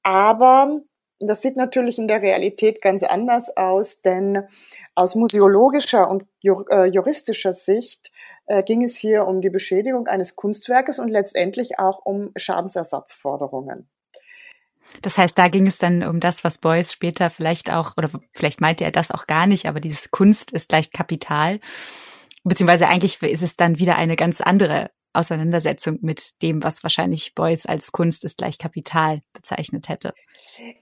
Aber 0.02 0.82
das 1.20 1.42
sieht 1.42 1.56
natürlich 1.56 1.98
in 1.98 2.06
der 2.06 2.22
Realität 2.22 2.80
ganz 2.80 3.02
anders 3.02 3.56
aus, 3.56 4.02
denn 4.02 4.44
aus 4.94 5.14
museologischer 5.14 6.08
und 6.08 6.24
äh, 6.44 6.86
juristischer 6.86 7.52
Sicht 7.52 8.12
äh, 8.46 8.62
ging 8.62 8.84
es 8.84 8.96
hier 8.96 9.26
um 9.26 9.40
die 9.40 9.50
Beschädigung 9.50 10.06
eines 10.06 10.36
Kunstwerkes 10.36 10.98
und 10.98 11.08
letztendlich 11.08 11.78
auch 11.78 12.04
um 12.04 12.30
Schadensersatzforderungen. 12.36 13.88
Das 15.02 15.18
heißt, 15.18 15.38
da 15.38 15.48
ging 15.48 15.66
es 15.66 15.78
dann 15.78 16.02
um 16.02 16.20
das, 16.20 16.44
was 16.44 16.58
Beuys 16.58 16.92
später 16.92 17.30
vielleicht 17.30 17.70
auch, 17.70 17.96
oder 17.96 18.08
vielleicht 18.32 18.60
meinte 18.60 18.84
er 18.84 18.90
das 18.90 19.10
auch 19.10 19.26
gar 19.26 19.46
nicht, 19.46 19.66
aber 19.66 19.80
dieses 19.80 20.10
Kunst 20.10 20.52
ist 20.52 20.70
gleich 20.70 20.92
Kapital. 20.92 21.60
Beziehungsweise 22.44 22.88
eigentlich 22.88 23.22
ist 23.22 23.42
es 23.42 23.56
dann 23.56 23.78
wieder 23.78 23.96
eine 23.96 24.16
ganz 24.16 24.40
andere 24.40 24.90
Auseinandersetzung 25.18 25.98
mit 26.00 26.40
dem, 26.42 26.62
was 26.62 26.82
wahrscheinlich 26.82 27.34
Beuys 27.34 27.66
als 27.66 27.92
Kunst 27.92 28.24
ist 28.24 28.38
gleich 28.38 28.58
Kapital 28.58 29.20
bezeichnet 29.32 29.88
hätte. 29.88 30.12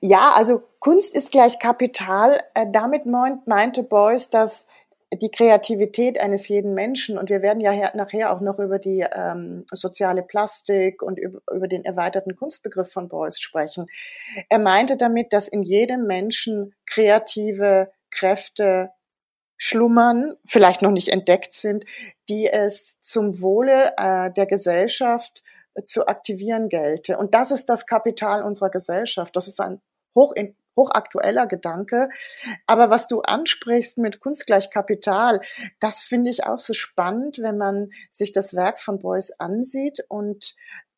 Ja, 0.00 0.32
also 0.36 0.62
Kunst 0.78 1.14
ist 1.14 1.32
gleich 1.32 1.58
Kapital. 1.58 2.40
Äh, 2.54 2.66
damit 2.70 3.06
meinte 3.06 3.82
Beuys, 3.82 4.30
dass 4.30 4.66
die 5.12 5.30
Kreativität 5.30 6.18
eines 6.18 6.48
jeden 6.48 6.74
Menschen, 6.74 7.16
und 7.16 7.30
wir 7.30 7.40
werden 7.40 7.60
ja 7.60 7.92
nachher 7.94 8.32
auch 8.32 8.40
noch 8.40 8.58
über 8.58 8.78
die 8.78 9.06
ähm, 9.14 9.64
soziale 9.70 10.22
Plastik 10.22 11.00
und 11.00 11.18
über, 11.18 11.40
über 11.52 11.68
den 11.68 11.84
erweiterten 11.84 12.34
Kunstbegriff 12.34 12.92
von 12.92 13.08
Beuys 13.08 13.38
sprechen. 13.38 13.86
Er 14.48 14.58
meinte 14.58 14.96
damit, 14.96 15.32
dass 15.32 15.48
in 15.48 15.62
jedem 15.62 16.06
Menschen 16.06 16.74
kreative 16.86 17.90
Kräfte 18.10 18.90
schlummern, 19.56 20.34
vielleicht 20.46 20.82
noch 20.82 20.90
nicht 20.90 21.08
entdeckt 21.08 21.52
sind, 21.52 21.84
die 22.28 22.48
es 22.48 23.00
zum 23.00 23.40
Wohle 23.40 23.92
äh, 23.96 24.30
der 24.32 24.46
Gesellschaft 24.46 25.42
äh, 25.74 25.82
zu 25.82 26.06
aktivieren 26.06 26.68
gelte. 26.68 27.16
Und 27.16 27.34
das 27.34 27.50
ist 27.50 27.66
das 27.66 27.86
Kapital 27.86 28.42
unserer 28.42 28.70
Gesellschaft. 28.70 29.34
Das 29.36 29.48
ist 29.48 29.60
ein 29.60 29.80
hoch, 30.14 30.34
hochaktueller 30.76 31.46
Gedanke. 31.46 32.08
Aber 32.66 32.90
was 32.90 33.08
du 33.08 33.22
ansprichst 33.22 33.98
mit 33.98 34.20
Kunst 34.20 34.46
gleich 34.46 34.70
Kapital, 34.70 35.40
das 35.80 36.02
finde 36.02 36.30
ich 36.30 36.44
auch 36.44 36.58
so 36.58 36.74
spannend, 36.74 37.38
wenn 37.38 37.56
man 37.56 37.90
sich 38.10 38.32
das 38.32 38.54
Werk 38.54 38.78
von 38.78 38.98
Beuys 38.98 39.32
ansieht 39.38 40.04
und 40.08 40.54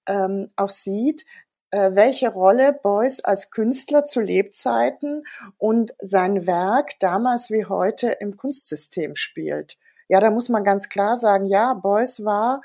ähm, 0.09 0.51
auch 0.57 0.71
sieht, 0.71 1.25
welche 1.71 2.31
Rolle 2.31 2.73
Beuys 2.73 3.21
als 3.21 3.51
Künstler 3.51 4.05
zu 4.05 4.21
Lebzeiten 4.21 5.25
und 5.59 5.95
sein 6.01 6.47
Werk 6.47 6.99
damals 7.01 7.51
wie 7.51 7.67
heute 7.67 8.09
im 8.09 8.37
Kunstsystem 8.37 9.17
spielt. 9.17 9.77
Ja, 10.09 10.21
da 10.21 10.31
muss 10.31 10.49
man 10.49 10.65
ganz 10.65 10.89
klar 10.89 11.19
sagen, 11.19 11.47
ja, 11.47 11.75
Beuys 11.75 12.25
war 12.25 12.63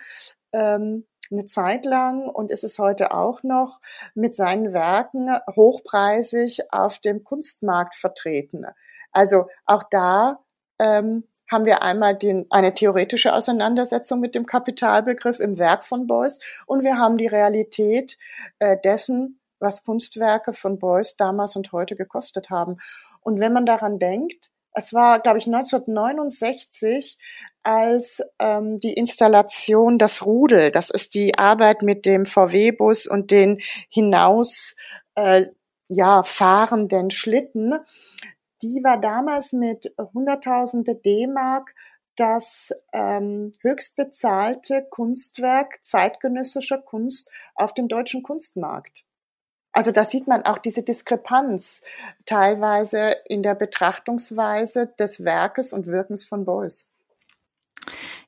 ähm, 0.53 1.05
eine 1.29 1.45
Zeit 1.45 1.85
lang 1.85 2.29
und 2.29 2.51
ist 2.51 2.63
es 2.63 2.79
heute 2.79 3.13
auch 3.13 3.43
noch 3.43 3.81
mit 4.13 4.35
seinen 4.35 4.71
Werken 4.71 5.35
hochpreisig 5.55 6.71
auf 6.71 6.99
dem 6.99 7.23
Kunstmarkt 7.23 7.95
vertreten. 7.95 8.65
Also 9.11 9.47
auch 9.65 9.83
da 9.89 10.39
ähm, 10.79 11.25
haben 11.53 11.65
wir 11.65 11.81
einmal 11.81 12.15
den, 12.15 12.45
eine 12.49 12.73
theoretische 12.73 13.33
Auseinandersetzung 13.33 14.19
mit 14.19 14.35
dem 14.35 14.45
Kapitalbegriff 14.45 15.39
im 15.39 15.57
Werk 15.57 15.85
von 15.85 16.07
Beuys 16.07 16.41
und 16.65 16.83
wir 16.83 16.97
haben 16.97 17.17
die 17.17 17.27
Realität 17.27 18.17
äh, 18.59 18.75
dessen, 18.83 19.39
was 19.59 19.85
Kunstwerke 19.85 20.51
von 20.51 20.79
Beuys 20.79 21.15
damals 21.15 21.55
und 21.55 21.71
heute 21.71 21.95
gekostet 21.95 22.49
haben. 22.49 22.75
Und 23.21 23.39
wenn 23.39 23.53
man 23.53 23.65
daran 23.65 23.99
denkt, 23.99 24.49
es 24.73 24.93
war, 24.93 25.19
glaube 25.19 25.37
ich, 25.37 25.45
1969, 25.45 27.17
als 27.61 28.21
ähm, 28.39 28.79
die 28.79 28.93
Installation 28.93 29.97
Das 29.97 30.25
Rudel, 30.25 30.71
das 30.71 30.89
ist 30.89 31.13
die 31.13 31.37
Arbeit 31.37 31.81
mit 31.81 32.05
dem 32.05 32.25
VW-Bus 32.25 33.07
und 33.07 33.31
den 33.31 33.59
hinaus 33.89 34.75
äh, 35.15 35.45
ja, 35.87 36.23
fahrenden 36.23 37.11
Schlitten, 37.11 37.75
die 38.63 38.81
war 38.83 38.99
damals 38.99 39.53
mit 39.53 39.93
hunderttausende 39.97 40.95
D-Mark 40.95 41.75
das 42.15 42.73
ähm, 42.93 43.51
höchst 43.61 43.97
bezahlte 43.97 44.87
Kunstwerk 44.89 45.83
zeitgenössischer 45.83 46.77
Kunst 46.77 47.29
auf 47.55 47.73
dem 47.73 47.87
deutschen 47.87 48.23
Kunstmarkt. 48.23 49.03
Also 49.73 49.91
da 49.91 50.03
sieht 50.03 50.27
man 50.27 50.43
auch 50.43 50.59
diese 50.59 50.83
Diskrepanz 50.83 51.83
teilweise 52.25 53.15
in 53.25 53.41
der 53.41 53.55
Betrachtungsweise 53.55 54.87
des 54.99 55.25
Werkes 55.25 55.73
und 55.73 55.87
Wirkens 55.87 56.23
von 56.23 56.45
Beuys. 56.45 56.92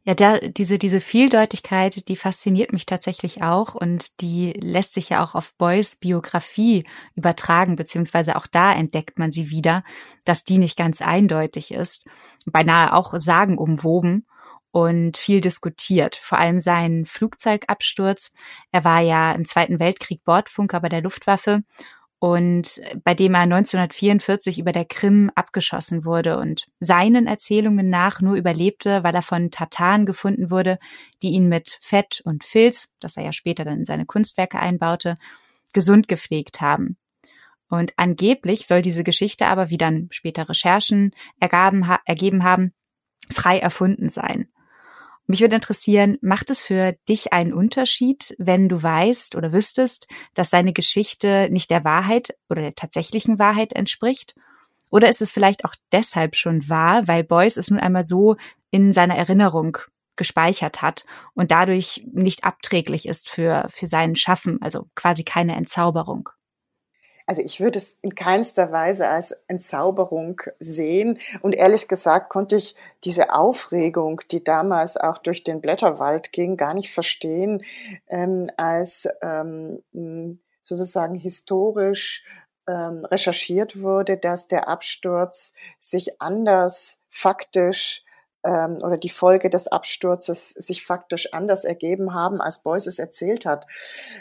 Ja, 0.03 0.13
da, 0.13 0.37
diese, 0.39 0.77
diese 0.77 1.01
Vieldeutigkeit, 1.01 2.07
die 2.07 2.15
fasziniert 2.15 2.71
mich 2.73 2.85
tatsächlich 2.85 3.41
auch 3.41 3.73
und 3.73 4.21
die 4.21 4.53
lässt 4.53 4.93
sich 4.93 5.09
ja 5.09 5.23
auch 5.23 5.33
auf 5.33 5.55
Beuys 5.55 5.95
Biografie 5.95 6.85
übertragen, 7.15 7.75
beziehungsweise 7.75 8.35
auch 8.35 8.45
da 8.45 8.71
entdeckt 8.71 9.17
man 9.17 9.31
sie 9.31 9.49
wieder, 9.49 9.83
dass 10.23 10.43
die 10.43 10.59
nicht 10.59 10.77
ganz 10.77 11.01
eindeutig 11.01 11.71
ist, 11.71 12.05
beinahe 12.45 12.93
auch 12.93 13.13
sagenumwoben 13.17 14.27
und 14.75 15.15
viel 15.15 15.39
diskutiert. 15.39 16.17
Vor 16.17 16.37
allem 16.37 16.59
sein 16.59 17.05
Flugzeugabsturz. 17.05 18.33
Er 18.71 18.83
war 18.83 18.99
ja 18.99 19.31
im 19.31 19.45
Zweiten 19.45 19.79
Weltkrieg 19.79 20.23
Bordfunker 20.25 20.81
bei 20.81 20.89
der 20.89 21.01
Luftwaffe 21.01 21.63
und 22.25 22.81
bei 23.03 23.13
dem 23.13 23.35
er 23.35 23.41
1944 23.41 24.57
über 24.57 24.71
der 24.71 24.85
Krim 24.85 25.29
abgeschossen 25.35 26.05
wurde 26.05 26.39
und 26.39 26.65
seinen 26.79 27.27
Erzählungen 27.27 27.91
nach 27.91 28.19
nur 28.19 28.33
überlebte, 28.33 29.03
weil 29.03 29.13
er 29.13 29.21
von 29.21 29.51
Tataren 29.51 30.07
gefunden 30.07 30.49
wurde, 30.49 30.79
die 31.21 31.27
ihn 31.27 31.47
mit 31.47 31.77
Fett 31.81 32.21
und 32.25 32.43
Filz, 32.43 32.89
das 32.99 33.15
er 33.15 33.25
ja 33.25 33.31
später 33.31 33.63
dann 33.63 33.77
in 33.77 33.85
seine 33.85 34.07
Kunstwerke 34.07 34.57
einbaute, 34.57 35.17
gesund 35.71 36.07
gepflegt 36.07 36.61
haben. 36.61 36.97
Und 37.69 37.93
angeblich 37.95 38.65
soll 38.65 38.81
diese 38.81 39.03
Geschichte 39.03 39.45
aber, 39.45 39.69
wie 39.69 39.77
dann 39.77 40.07
später 40.09 40.49
Recherchen 40.49 41.11
ergaben, 41.39 41.87
ergeben 42.05 42.43
haben, 42.43 42.73
frei 43.31 43.59
erfunden 43.59 44.09
sein. 44.09 44.47
Mich 45.27 45.41
würde 45.41 45.55
interessieren, 45.55 46.17
macht 46.21 46.51
es 46.51 46.61
für 46.61 46.93
dich 47.09 47.33
einen 47.33 47.53
Unterschied, 47.53 48.35
wenn 48.37 48.69
du 48.69 48.81
weißt 48.81 49.35
oder 49.35 49.53
wüsstest, 49.53 50.07
dass 50.35 50.51
seine 50.51 50.71
Geschichte 50.71 51.49
nicht 51.51 51.71
der 51.71 51.83
Wahrheit 51.83 52.37
oder 52.49 52.61
der 52.61 52.75
tatsächlichen 52.75 53.39
Wahrheit 53.39 53.73
entspricht? 53.73 54.35
Oder 54.91 55.09
ist 55.09 55.21
es 55.21 55.31
vielleicht 55.31 55.65
auch 55.65 55.73
deshalb 55.91 56.35
schon 56.35 56.69
wahr, 56.69 57.07
weil 57.07 57.23
Beuys 57.23 57.57
es 57.57 57.71
nun 57.71 57.79
einmal 57.79 58.05
so 58.05 58.35
in 58.69 58.91
seiner 58.91 59.15
Erinnerung 59.15 59.77
gespeichert 60.15 60.81
hat 60.81 61.05
und 61.33 61.51
dadurch 61.51 62.05
nicht 62.13 62.43
abträglich 62.43 63.07
ist 63.07 63.27
für, 63.27 63.65
für 63.69 63.87
sein 63.87 64.15
Schaffen, 64.15 64.61
also 64.61 64.87
quasi 64.93 65.23
keine 65.23 65.55
Entzauberung? 65.55 66.29
Also 67.25 67.41
ich 67.41 67.59
würde 67.59 67.79
es 67.79 67.97
in 68.01 68.13
keinster 68.13 68.71
Weise 68.71 69.07
als 69.07 69.31
Entzauberung 69.47 70.41
sehen. 70.59 71.17
Und 71.41 71.55
ehrlich 71.55 71.87
gesagt 71.87 72.29
konnte 72.29 72.55
ich 72.55 72.75
diese 73.03 73.33
Aufregung, 73.33 74.21
die 74.31 74.43
damals 74.43 74.95
auch 74.95 75.17
durch 75.17 75.43
den 75.43 75.59
Blätterwald 75.59 76.31
ging, 76.31 76.55
gar 76.55 76.75
nicht 76.75 76.93
verstehen, 76.93 77.63
ähm, 78.07 78.47
als 78.57 79.07
ähm, 79.21 79.81
sozusagen 80.61 81.15
historisch 81.15 82.23
ähm, 82.67 83.05
recherchiert 83.05 83.81
wurde, 83.81 84.17
dass 84.17 84.47
der 84.47 84.67
Absturz 84.67 85.53
sich 85.79 86.21
anders 86.21 87.01
faktisch 87.09 88.04
ähm, 88.45 88.77
oder 88.83 88.97
die 88.97 89.09
Folge 89.09 89.49
des 89.49 89.67
Absturzes 89.67 90.49
sich 90.51 90.85
faktisch 90.85 91.33
anders 91.33 91.63
ergeben 91.63 92.13
haben, 92.13 92.39
als 92.39 92.63
Beuys 92.63 92.87
es 92.87 92.99
erzählt 92.99 93.45
hat. 93.45 93.65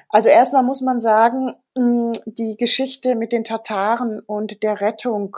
Also 0.09 0.29
erstmal 0.29 0.63
muss 0.63 0.81
man 0.81 1.01
sagen, 1.01 1.53
die 1.77 2.57
Geschichte 2.57 3.15
mit 3.15 3.33
den 3.33 3.45
Tataren 3.45 4.21
und 4.21 4.63
der 4.63 4.81
Rettung 4.81 5.37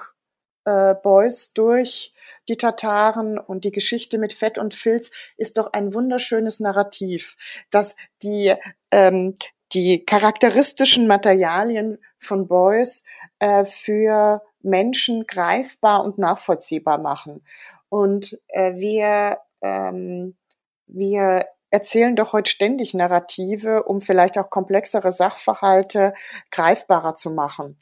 äh, 0.65 0.95
Beuys 0.95 1.53
durch 1.53 2.13
die 2.49 2.57
Tataren 2.57 3.39
und 3.39 3.65
die 3.65 3.73
Geschichte 3.73 4.19
mit 4.19 4.33
Fett 4.33 4.59
und 4.59 4.75
Filz 4.75 5.11
ist 5.37 5.59
doch 5.59 5.73
ein 5.73 5.95
wunderschönes 5.95 6.61
Narrativ, 6.61 7.37
dass 7.71 7.97
die 8.23 8.55
ähm, 8.91 9.35
die 9.73 10.05
charakteristischen 10.05 11.07
Materialien 11.07 11.99
von 12.19 12.47
Beuys 12.47 13.05
äh, 13.41 13.65
für 13.65 14.43
Menschen 14.67 15.27
greifbar 15.27 16.05
und 16.05 16.19
nachvollziehbar 16.19 16.99
machen. 16.99 17.45
Und 17.89 18.39
äh, 18.49 18.75
wir, 18.75 19.39
ähm, 19.63 20.37
wir 20.87 21.47
erzählen 21.71 22.17
doch 22.17 22.33
heute 22.33 22.51
ständig 22.51 22.95
Narrative, 22.95 23.85
um 23.85 24.01
vielleicht 24.01 24.39
auch 24.39 24.51
komplexere 24.51 25.13
Sachverhalte 25.13 26.13
greifbarer 26.51 27.15
zu 27.15 27.31
machen. 27.31 27.79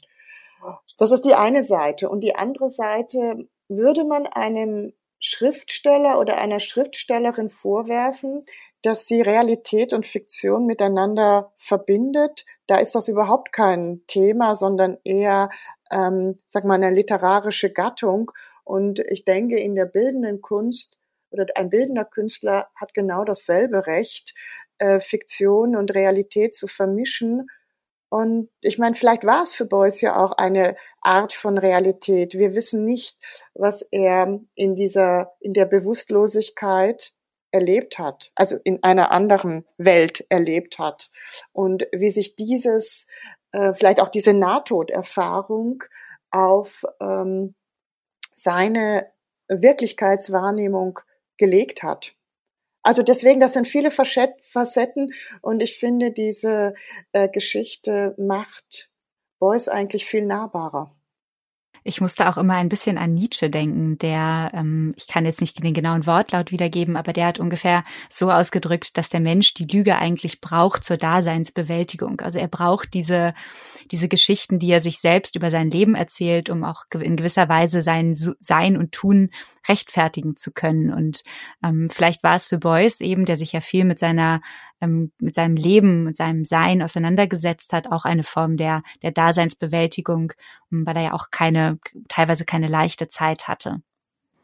Das 0.98 1.10
ist 1.10 1.24
die 1.24 1.34
eine 1.34 1.62
Seite. 1.62 2.08
Und 2.08 2.20
die 2.20 2.36
andere 2.36 2.70
Seite, 2.70 3.48
würde 3.68 4.04
man 4.04 4.26
einem 4.26 4.92
Schriftsteller 5.18 6.18
oder 6.18 6.36
einer 6.38 6.60
Schriftstellerin 6.60 7.48
vorwerfen, 7.50 8.40
dass 8.84 9.06
sie 9.06 9.22
Realität 9.22 9.94
und 9.94 10.04
Fiktion 10.04 10.66
miteinander 10.66 11.54
verbindet, 11.56 12.44
da 12.66 12.76
ist 12.76 12.94
das 12.94 13.08
überhaupt 13.08 13.50
kein 13.50 14.02
Thema, 14.06 14.54
sondern 14.54 14.98
eher, 15.04 15.48
ähm, 15.90 16.38
sag 16.44 16.66
mal, 16.66 16.74
eine 16.74 16.90
literarische 16.90 17.72
Gattung. 17.72 18.30
Und 18.62 18.98
ich 18.98 19.24
denke, 19.24 19.58
in 19.58 19.74
der 19.74 19.86
bildenden 19.86 20.42
Kunst 20.42 20.98
oder 21.30 21.46
ein 21.54 21.70
bildender 21.70 22.04
Künstler 22.04 22.68
hat 22.76 22.92
genau 22.92 23.24
dasselbe 23.24 23.86
Recht, 23.86 24.34
äh, 24.76 25.00
Fiktion 25.00 25.76
und 25.76 25.94
Realität 25.94 26.54
zu 26.54 26.66
vermischen. 26.66 27.46
Und 28.10 28.50
ich 28.60 28.78
meine, 28.78 28.94
vielleicht 28.96 29.24
war 29.24 29.42
es 29.42 29.54
für 29.54 29.64
Beuys 29.64 30.02
ja 30.02 30.22
auch 30.22 30.32
eine 30.32 30.76
Art 31.00 31.32
von 31.32 31.56
Realität. 31.56 32.34
Wir 32.34 32.54
wissen 32.54 32.84
nicht, 32.84 33.18
was 33.54 33.80
er 33.90 34.40
in 34.54 34.74
dieser, 34.74 35.32
in 35.40 35.54
der 35.54 35.64
Bewusstlosigkeit 35.64 37.14
erlebt 37.54 37.98
hat, 38.00 38.32
also 38.34 38.56
in 38.64 38.82
einer 38.82 39.12
anderen 39.12 39.64
Welt 39.78 40.26
erlebt 40.28 40.80
hat. 40.80 41.10
Und 41.52 41.86
wie 41.92 42.10
sich 42.10 42.34
dieses, 42.34 43.06
äh, 43.52 43.72
vielleicht 43.74 44.00
auch 44.00 44.08
diese 44.08 44.32
Nahtoderfahrung 44.32 45.84
auf 46.30 46.84
ähm, 47.00 47.54
seine 48.34 49.06
Wirklichkeitswahrnehmung 49.48 50.98
gelegt 51.36 51.84
hat. 51.84 52.16
Also 52.82 53.02
deswegen, 53.02 53.38
das 53.38 53.52
sind 53.52 53.68
viele 53.68 53.90
Facetten 53.92 55.12
und 55.40 55.62
ich 55.62 55.78
finde, 55.78 56.10
diese 56.10 56.74
äh, 57.12 57.28
Geschichte 57.28 58.14
macht 58.18 58.90
Beuys 59.38 59.68
eigentlich 59.68 60.06
viel 60.06 60.26
nahbarer. 60.26 60.94
Ich 61.86 62.00
musste 62.00 62.30
auch 62.30 62.38
immer 62.38 62.54
ein 62.54 62.70
bisschen 62.70 62.96
an 62.96 63.12
Nietzsche 63.12 63.50
denken, 63.50 63.98
der, 63.98 64.50
ähm, 64.54 64.94
ich 64.96 65.06
kann 65.06 65.26
jetzt 65.26 65.42
nicht 65.42 65.62
den 65.62 65.74
genauen 65.74 66.06
Wortlaut 66.06 66.50
wiedergeben, 66.50 66.96
aber 66.96 67.12
der 67.12 67.26
hat 67.26 67.38
ungefähr 67.38 67.84
so 68.08 68.30
ausgedrückt, 68.30 68.96
dass 68.96 69.10
der 69.10 69.20
Mensch 69.20 69.52
die 69.52 69.66
Lüge 69.66 69.96
eigentlich 69.96 70.40
braucht 70.40 70.82
zur 70.82 70.96
Daseinsbewältigung. 70.96 72.22
Also 72.22 72.38
er 72.38 72.48
braucht 72.48 72.94
diese, 72.94 73.34
diese 73.90 74.08
Geschichten, 74.08 74.58
die 74.58 74.70
er 74.70 74.80
sich 74.80 74.98
selbst 74.98 75.36
über 75.36 75.50
sein 75.50 75.70
Leben 75.70 75.94
erzählt, 75.94 76.48
um 76.48 76.64
auch 76.64 76.84
in 76.98 77.16
gewisser 77.16 77.50
Weise 77.50 77.82
sein 77.82 78.14
Sein 78.14 78.78
und 78.78 78.92
Tun 78.92 79.28
rechtfertigen 79.68 80.36
zu 80.36 80.52
können. 80.52 80.90
Und 80.90 81.22
ähm, 81.62 81.90
vielleicht 81.90 82.22
war 82.22 82.34
es 82.34 82.46
für 82.46 82.58
Beuys 82.58 83.00
eben, 83.00 83.26
der 83.26 83.36
sich 83.36 83.52
ja 83.52 83.60
viel 83.60 83.84
mit 83.84 83.98
seiner 83.98 84.40
ähm, 84.80 85.12
mit 85.18 85.34
seinem 85.34 85.56
Leben, 85.56 86.04
mit 86.04 86.16
seinem 86.16 86.44
Sein 86.44 86.82
auseinandergesetzt 86.82 87.72
hat, 87.72 87.90
auch 87.90 88.04
eine 88.04 88.24
Form 88.24 88.56
der, 88.56 88.82
der 89.02 89.12
Daseinsbewältigung, 89.12 90.32
ähm, 90.72 90.86
weil 90.86 90.96
er 90.96 91.02
ja 91.02 91.12
auch 91.12 91.30
keine, 91.30 91.78
teilweise 92.08 92.44
keine 92.44 92.68
leichte 92.68 93.08
Zeit 93.08 93.48
hatte. 93.48 93.82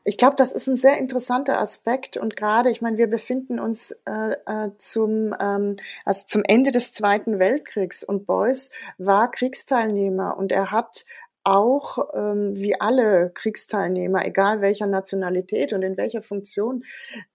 Ich 0.04 0.16
glaube, 0.16 0.36
das 0.36 0.52
ist 0.52 0.66
ein 0.66 0.76
sehr 0.76 0.96
interessanter 0.96 1.60
Aspekt 1.60 2.16
und 2.16 2.34
gerade, 2.34 2.70
ich 2.70 2.80
meine, 2.80 2.96
wir 2.96 3.06
befinden 3.06 3.60
uns 3.60 3.94
äh, 4.06 4.32
äh, 4.46 4.70
zum 4.78 5.34
ähm, 5.38 5.76
also 6.06 6.24
zum 6.26 6.42
Ende 6.46 6.70
des 6.70 6.92
Zweiten 6.92 7.38
Weltkriegs 7.38 8.02
und 8.02 8.26
Beuys 8.26 8.70
war 8.96 9.30
Kriegsteilnehmer 9.30 10.38
und 10.38 10.52
er 10.52 10.70
hat 10.70 11.04
auch 11.44 11.98
ähm, 12.14 12.48
wie 12.54 12.80
alle 12.80 13.30
Kriegsteilnehmer, 13.34 14.24
egal 14.24 14.62
welcher 14.62 14.86
Nationalität 14.86 15.72
und 15.72 15.82
in 15.82 15.96
welcher 15.96 16.22
Funktion, 16.22 16.84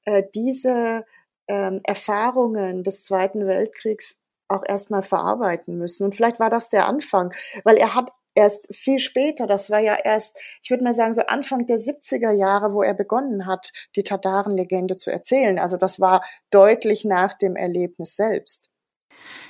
äh, 0.05 0.23
diese 0.33 1.05
ähm, 1.47 1.81
Erfahrungen 1.83 2.83
des 2.83 3.03
Zweiten 3.03 3.47
Weltkriegs 3.47 4.17
auch 4.47 4.63
erstmal 4.67 5.03
verarbeiten 5.03 5.77
müssen. 5.77 6.05
Und 6.05 6.15
vielleicht 6.15 6.39
war 6.39 6.49
das 6.49 6.69
der 6.69 6.87
Anfang, 6.87 7.33
weil 7.63 7.77
er 7.77 7.95
hat 7.95 8.11
erst 8.35 8.73
viel 8.75 8.99
später, 8.99 9.47
das 9.47 9.69
war 9.69 9.79
ja 9.79 9.95
erst, 9.95 10.37
ich 10.61 10.69
würde 10.69 10.83
mal 10.83 10.93
sagen, 10.93 11.13
so 11.13 11.21
Anfang 11.21 11.65
der 11.65 11.77
70er 11.77 12.31
Jahre, 12.31 12.73
wo 12.73 12.83
er 12.83 12.93
begonnen 12.93 13.47
hat, 13.47 13.71
die 13.95 14.03
Tataren-Legende 14.03 14.97
zu 14.97 15.11
erzählen. 15.11 15.57
Also 15.57 15.77
das 15.77 15.99
war 15.99 16.23
deutlich 16.51 17.05
nach 17.05 17.33
dem 17.33 17.55
Erlebnis 17.55 18.15
selbst. 18.15 18.69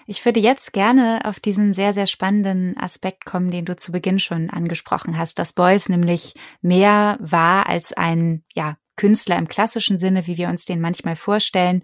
Ich 0.06 0.24
würde 0.24 0.40
jetzt 0.40 0.72
gerne 0.72 1.22
auf 1.26 1.40
diesen 1.40 1.74
sehr, 1.74 1.92
sehr 1.92 2.06
spannenden 2.06 2.78
Aspekt 2.78 3.26
kommen, 3.26 3.50
den 3.50 3.66
du 3.66 3.76
zu 3.76 3.92
Beginn 3.92 4.20
schon 4.20 4.52
angesprochen 4.52 5.18
hast, 5.18 5.40
dass 5.40 5.54
Beuys 5.54 5.90
nämlich 5.90 6.36
mehr 6.62 7.18
war 7.20 7.68
als 7.68 7.92
ein, 7.92 8.44
ja, 8.54 8.78
Künstler 8.96 9.38
im 9.38 9.48
klassischen 9.48 9.98
Sinne, 9.98 10.28
wie 10.28 10.38
wir 10.38 10.50
uns 10.50 10.66
den 10.66 10.82
manchmal 10.82 11.16
vorstellen, 11.16 11.84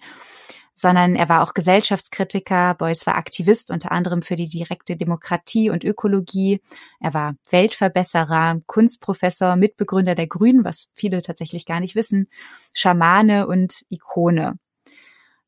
sondern 0.74 1.16
er 1.16 1.30
war 1.30 1.44
auch 1.44 1.54
Gesellschaftskritiker. 1.54 2.76
Beuys 2.76 3.06
war 3.06 3.16
Aktivist 3.16 3.72
unter 3.72 3.92
anderem 3.92 4.22
für 4.22 4.36
die 4.36 4.48
direkte 4.48 4.96
Demokratie 4.96 5.70
und 5.70 5.84
Ökologie. 5.84 6.62
Er 7.00 7.14
war 7.14 7.36
Weltverbesserer, 7.50 8.62
Kunstprofessor, 8.66 9.56
Mitbegründer 9.56 10.16
der 10.16 10.28
Grünen, 10.28 10.64
was 10.64 10.88
viele 10.94 11.22
tatsächlich 11.22 11.66
gar 11.66 11.80
nicht 11.80 11.96
wissen, 11.96 12.30
Schamane 12.74 13.48
und 13.48 13.86
Ikone. 13.90 14.58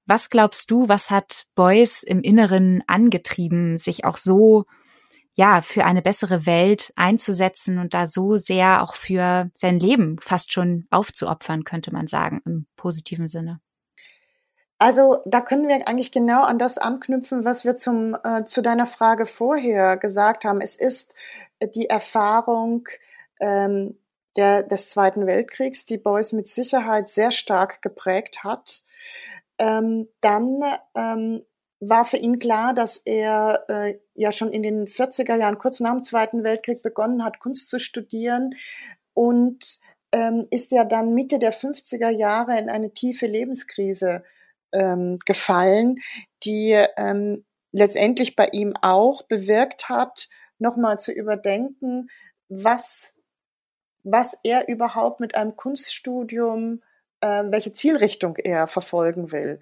Was 0.05 0.29
glaubst 0.29 0.69
du, 0.69 0.89
was 0.89 1.09
hat 1.09 1.45
Beuys 1.55 2.03
im 2.03 2.21
Inneren 2.21 2.83
angetrieben, 2.87 3.77
sich 3.77 4.03
auch 4.03 4.17
so 4.17 4.65
ja, 5.35 5.61
für 5.61 5.85
eine 5.85 6.01
bessere 6.01 6.45
Welt 6.45 6.93
einzusetzen 6.95 7.79
und 7.79 7.93
da 7.93 8.07
so 8.07 8.37
sehr 8.37 8.83
auch 8.83 8.93
für 8.93 9.49
sein 9.55 9.79
Leben 9.79 10.17
fast 10.21 10.53
schon 10.53 10.87
aufzuopfern, 10.91 11.63
könnte 11.63 11.91
man 11.91 12.07
sagen, 12.07 12.41
im 12.45 12.67
positiven 12.75 13.27
Sinne. 13.27 13.59
Also 14.77 15.21
da 15.25 15.41
können 15.41 15.67
wir 15.67 15.87
eigentlich 15.87 16.11
genau 16.11 16.43
an 16.43 16.59
das 16.59 16.77
anknüpfen, 16.77 17.45
was 17.45 17.63
wir 17.63 17.75
zum, 17.75 18.17
äh, 18.23 18.43
zu 18.43 18.61
deiner 18.61 18.85
Frage 18.85 19.25
vorher 19.25 19.97
gesagt 19.97 20.45
haben. 20.45 20.61
Es 20.61 20.75
ist 20.75 21.13
die 21.73 21.89
Erfahrung 21.89 22.87
ähm, 23.39 23.97
der, 24.35 24.63
des 24.63 24.89
Zweiten 24.89 25.25
Weltkriegs, 25.25 25.85
die 25.85 25.97
Beuys 25.97 26.33
mit 26.33 26.47
Sicherheit 26.47 27.07
sehr 27.07 27.31
stark 27.31 27.81
geprägt 27.81 28.43
hat. 28.43 28.83
Ähm, 29.57 30.09
dann 30.21 30.61
ähm, 30.95 31.43
war 31.89 32.05
für 32.05 32.17
ihn 32.17 32.39
klar, 32.39 32.73
dass 32.73 32.97
er 32.97 33.65
äh, 33.67 33.99
ja 34.15 34.31
schon 34.31 34.51
in 34.51 34.63
den 34.63 34.85
40er 34.87 35.35
Jahren, 35.35 35.57
kurz 35.57 35.79
nach 35.79 35.91
dem 35.91 36.03
Zweiten 36.03 36.43
Weltkrieg, 36.43 36.81
begonnen 36.81 37.23
hat, 37.23 37.39
Kunst 37.39 37.69
zu 37.69 37.79
studieren 37.79 38.55
und 39.13 39.79
ähm, 40.11 40.47
ist 40.51 40.71
ja 40.71 40.85
dann 40.85 41.13
Mitte 41.13 41.39
der 41.39 41.53
50er 41.53 42.09
Jahre 42.09 42.57
in 42.59 42.69
eine 42.69 42.93
tiefe 42.93 43.25
Lebenskrise 43.25 44.23
ähm, 44.71 45.17
gefallen, 45.25 45.95
die 46.43 46.77
ähm, 46.97 47.45
letztendlich 47.71 48.35
bei 48.35 48.47
ihm 48.51 48.73
auch 48.81 49.23
bewirkt 49.23 49.89
hat, 49.89 50.29
nochmal 50.59 50.99
zu 50.99 51.11
überdenken, 51.11 52.09
was, 52.47 53.15
was 54.03 54.37
er 54.43 54.67
überhaupt 54.67 55.19
mit 55.19 55.35
einem 55.35 55.55
Kunststudium 55.55 56.81
äh, 57.23 57.43
welche 57.51 57.71
Zielrichtung 57.71 58.35
er 58.35 58.67
verfolgen 58.67 59.31
will. 59.31 59.59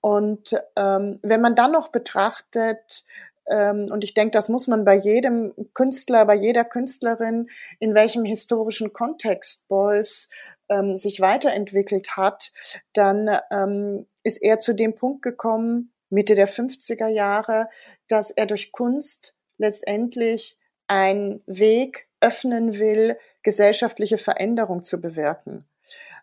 Und 0.00 0.54
ähm, 0.76 1.18
wenn 1.22 1.40
man 1.40 1.54
dann 1.54 1.72
noch 1.72 1.88
betrachtet, 1.88 3.04
ähm, 3.48 3.88
und 3.90 4.04
ich 4.04 4.12
denke, 4.12 4.32
das 4.32 4.50
muss 4.50 4.66
man 4.66 4.84
bei 4.84 4.94
jedem 4.94 5.54
Künstler, 5.72 6.26
bei 6.26 6.34
jeder 6.34 6.64
Künstlerin, 6.64 7.48
in 7.80 7.94
welchem 7.94 8.24
historischen 8.24 8.92
Kontext 8.92 9.68
Beuys 9.68 10.28
ähm, 10.68 10.94
sich 10.94 11.20
weiterentwickelt 11.20 12.16
hat, 12.16 12.52
dann 12.92 13.40
ähm, 13.50 14.06
ist 14.22 14.42
er 14.42 14.58
zu 14.58 14.74
dem 14.74 14.94
Punkt 14.94 15.22
gekommen, 15.22 15.94
Mitte 16.10 16.34
der 16.34 16.48
50er 16.48 17.08
Jahre, 17.08 17.70
dass 18.06 18.30
er 18.30 18.44
durch 18.44 18.70
Kunst 18.70 19.34
letztendlich 19.56 20.58
einen 20.86 21.42
Weg 21.46 22.06
öffnen 22.20 22.78
will, 22.78 23.16
gesellschaftliche 23.42 24.18
Veränderung 24.18 24.82
zu 24.82 25.00
bewirken. 25.00 25.64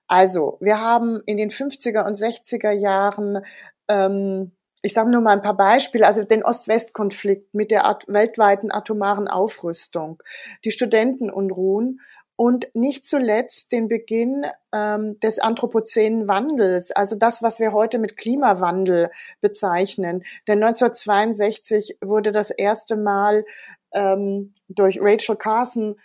Also, 0.07 0.57
wir 0.59 0.79
haben 0.79 1.21
in 1.25 1.37
den 1.37 1.49
50er 1.49 2.05
und 2.05 2.15
60er 2.15 2.71
Jahren, 2.71 3.43
ähm, 3.87 4.51
ich 4.81 4.93
sage 4.93 5.09
nur 5.09 5.21
mal 5.21 5.31
ein 5.31 5.41
paar 5.41 5.57
Beispiele, 5.57 6.05
also 6.05 6.23
den 6.23 6.43
Ost-West-Konflikt 6.43 7.53
mit 7.53 7.71
der 7.71 7.97
weltweiten 8.07 8.71
atomaren 8.71 9.27
Aufrüstung, 9.27 10.21
die 10.63 10.71
Studentenunruhen 10.71 12.01
und 12.35 12.67
nicht 12.73 13.05
zuletzt 13.05 13.71
den 13.71 13.87
Beginn 13.87 14.45
ähm, 14.73 15.17
des 15.19 15.39
anthropozänen 15.39 16.27
Wandels, 16.27 16.91
also 16.91 17.15
das, 17.15 17.41
was 17.41 17.59
wir 17.59 17.71
heute 17.71 17.97
mit 17.97 18.17
Klimawandel 18.17 19.09
bezeichnen. 19.41 20.23
Denn 20.47 20.61
1962 20.61 21.97
wurde 22.01 22.31
das 22.31 22.51
erste 22.51 22.97
Mal 22.97 23.45
ähm, 23.93 24.53
durch 24.67 24.99
Rachel 25.01 25.37
Carson 25.37 25.95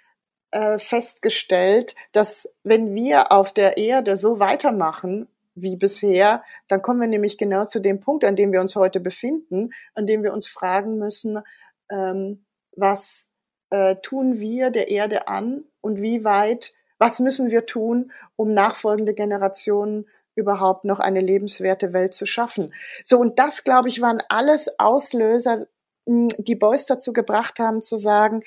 äh, 0.51 0.79
festgestellt, 0.79 1.95
dass 2.13 2.55
wenn 2.65 2.95
wir 2.95 3.33
auf 3.33 3.53
der 3.53 3.77
Erde 3.77 4.17
so 4.17 4.39
weitermachen 4.39 5.29
wie 5.55 5.77
bisher, 5.77 6.43
dann 6.69 6.83
kommen 6.83 7.01
wir 7.01 7.09
nämlich 7.09 7.39
genau 7.39 7.65
zu 7.65 7.81
dem 7.81 8.01
Punkt, 8.01 8.25
an 8.25 8.37
dem 8.37 8.53
wir 8.53 8.61
uns 8.61 8.77
heute 8.77 9.01
befinden, 9.01 9.71
an 9.95 10.07
dem 10.07 10.23
wir 10.23 10.33
uns 10.33 10.47
fragen 10.47 10.99
müssen, 10.99 11.39
ähm, 11.91 12.45
was 12.77 13.29
äh, 13.71 13.97
tun 13.97 14.41
wir 14.41 14.71
der 14.71 14.89
Erde 14.89 15.29
an 15.29 15.65
und 15.81 16.01
wie 16.01 16.25
weit, 16.25 16.73
was 16.99 17.19
müssen 17.21 17.51
wir 17.51 17.67
tun, 17.67 18.13
um 18.37 18.53
nachfolgende 18.53 19.15
Generationen 19.15 20.07
überhaupt 20.35 20.85
noch 20.85 21.01
eine 21.01 21.21
lebenswerte 21.21 21.93
Welt 21.93 22.15
zu 22.15 22.27
schaffen. 22.27 22.73
So, 23.05 23.19
und 23.19 23.39
das, 23.39 23.65
glaube 23.65 23.89
ich, 23.89 24.01
waren 24.01 24.23
alles 24.29 24.79
Auslöser, 24.79 25.67
die 26.07 26.55
Beuys 26.55 26.87
dazu 26.87 27.13
gebracht 27.13 27.59
haben 27.59 27.83
zu 27.83 27.97
sagen, 27.97 28.43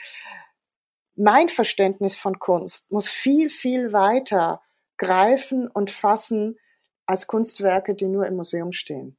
mein 1.16 1.50
Verständnis 1.50 2.18
von 2.18 2.40
Kunst 2.40 2.92
muss 2.92 3.10
viel, 3.10 3.50
viel 3.50 3.94
weiter 3.94 4.62
greifen 4.98 5.68
und 5.68 5.92
fassen 5.92 6.58
als 7.06 7.28
Kunstwerke, 7.28 7.96
die 7.96 8.06
nur 8.06 8.26
im 8.26 8.36
Museum 8.36 8.72
stehen. 8.72 9.18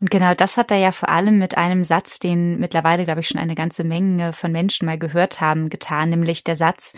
Und 0.00 0.10
genau 0.10 0.34
das 0.34 0.56
hat 0.56 0.70
er 0.70 0.78
ja 0.78 0.92
vor 0.92 1.08
allem 1.08 1.38
mit 1.38 1.56
einem 1.56 1.84
Satz, 1.84 2.18
den 2.18 2.58
mittlerweile, 2.58 3.04
glaube 3.04 3.20
ich, 3.20 3.28
schon 3.28 3.40
eine 3.40 3.54
ganze 3.54 3.84
Menge 3.84 4.32
von 4.32 4.52
Menschen 4.52 4.86
mal 4.86 4.98
gehört 4.98 5.40
haben, 5.40 5.68
getan, 5.68 6.10
nämlich 6.10 6.44
der 6.44 6.56
Satz, 6.56 6.96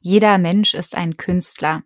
jeder 0.00 0.38
Mensch 0.38 0.74
ist 0.74 0.94
ein 0.94 1.16
Künstler. 1.16 1.82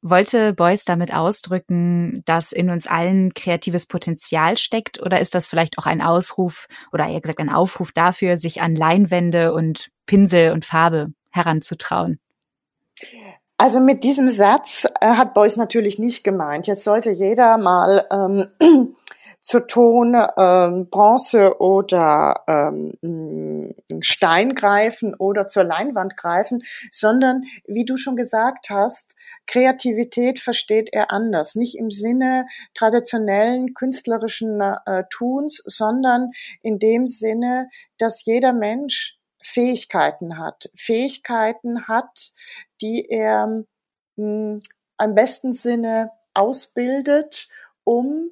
Wollte 0.00 0.52
Beuys 0.52 0.84
damit 0.84 1.12
ausdrücken, 1.12 2.22
dass 2.24 2.52
in 2.52 2.70
uns 2.70 2.86
allen 2.86 3.34
kreatives 3.34 3.86
Potenzial 3.86 4.56
steckt 4.56 5.02
oder 5.02 5.18
ist 5.18 5.34
das 5.34 5.48
vielleicht 5.48 5.76
auch 5.78 5.86
ein 5.86 6.00
Ausruf 6.00 6.68
oder 6.92 7.08
eher 7.08 7.20
gesagt 7.20 7.40
ein 7.40 7.50
Aufruf 7.50 7.90
dafür, 7.92 8.36
sich 8.36 8.62
an 8.62 8.76
Leinwände 8.76 9.52
und 9.52 9.88
Pinsel 10.06 10.52
und 10.52 10.64
Farbe 10.64 11.08
heranzutrauen? 11.30 12.20
Also 13.56 13.80
mit 13.80 14.04
diesem 14.04 14.28
Satz 14.28 14.86
äh, 15.00 15.06
hat 15.08 15.34
Beuys 15.34 15.56
natürlich 15.56 15.98
nicht 15.98 16.22
gemeint. 16.22 16.68
Jetzt 16.68 16.84
sollte 16.84 17.10
jeder 17.10 17.58
mal 17.58 18.06
ähm, 18.12 18.46
zu 19.40 19.66
Ton, 19.66 20.16
ähm, 20.36 20.88
Bronze 20.90 21.60
oder 21.60 22.42
ähm, 22.46 23.74
Stein 24.00 24.54
greifen 24.54 25.14
oder 25.14 25.46
zur 25.46 25.64
Leinwand 25.64 26.16
greifen, 26.16 26.62
sondern 26.90 27.44
wie 27.66 27.84
du 27.84 27.96
schon 27.96 28.16
gesagt 28.16 28.70
hast, 28.70 29.14
Kreativität 29.46 30.38
versteht 30.38 30.90
er 30.92 31.10
anders. 31.10 31.54
Nicht 31.54 31.78
im 31.78 31.90
Sinne 31.90 32.46
traditionellen 32.74 33.74
künstlerischen 33.74 34.60
äh, 34.60 35.04
Tuns, 35.10 35.62
sondern 35.64 36.30
in 36.62 36.78
dem 36.78 37.06
Sinne, 37.06 37.68
dass 37.98 38.24
jeder 38.24 38.52
Mensch 38.52 39.18
Fähigkeiten 39.42 40.38
hat. 40.38 40.70
Fähigkeiten 40.74 41.88
hat, 41.88 42.32
die 42.80 43.06
er 43.08 43.46
mh, 43.46 43.64
hm, 44.16 44.60
am 44.96 45.14
besten 45.14 45.54
Sinne 45.54 46.10
ausbildet, 46.34 47.48
um 47.84 48.30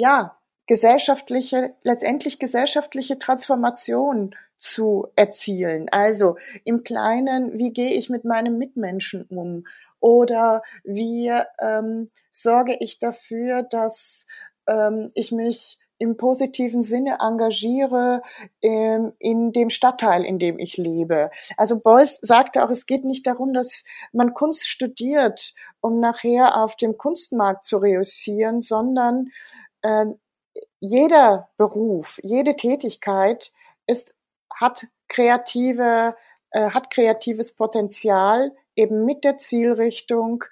ja, 0.00 0.38
gesellschaftliche, 0.66 1.74
letztendlich 1.82 2.38
gesellschaftliche 2.38 3.18
Transformation 3.18 4.34
zu 4.56 5.08
erzielen. 5.14 5.88
Also 5.90 6.36
im 6.64 6.84
Kleinen, 6.84 7.58
wie 7.58 7.72
gehe 7.72 7.92
ich 7.92 8.08
mit 8.08 8.24
meinem 8.24 8.56
Mitmenschen 8.56 9.24
um? 9.24 9.66
Oder 10.00 10.62
wie 10.84 11.30
ähm, 11.60 12.08
sorge 12.32 12.76
ich 12.80 12.98
dafür, 12.98 13.62
dass 13.62 14.26
ähm, 14.66 15.10
ich 15.14 15.32
mich 15.32 15.78
im 15.98 16.16
positiven 16.16 16.80
Sinne 16.80 17.18
engagiere 17.20 18.22
ähm, 18.62 19.12
in 19.18 19.52
dem 19.52 19.68
Stadtteil, 19.68 20.24
in 20.24 20.38
dem 20.38 20.58
ich 20.58 20.78
lebe. 20.78 21.30
Also 21.58 21.78
Beuys 21.78 22.18
sagte 22.22 22.64
auch, 22.64 22.70
es 22.70 22.86
geht 22.86 23.04
nicht 23.04 23.26
darum, 23.26 23.52
dass 23.52 23.84
man 24.12 24.32
Kunst 24.32 24.66
studiert, 24.66 25.54
um 25.80 26.00
nachher 26.00 26.56
auf 26.56 26.74
dem 26.76 26.96
Kunstmarkt 26.96 27.64
zu 27.64 27.76
reüssieren, 27.76 28.60
sondern 28.60 29.28
äh, 29.82 30.06
jeder 30.80 31.50
Beruf, 31.56 32.18
jede 32.22 32.56
Tätigkeit 32.56 33.52
ist, 33.86 34.14
hat 34.54 34.86
kreative, 35.08 36.16
äh, 36.50 36.70
hat 36.70 36.90
kreatives 36.90 37.54
Potenzial 37.54 38.52
eben 38.74 39.04
mit 39.04 39.24
der 39.24 39.36
Zielrichtung, 39.36 40.44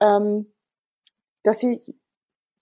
ähm, 0.00 0.52
dass 1.42 1.60
sie 1.60 1.82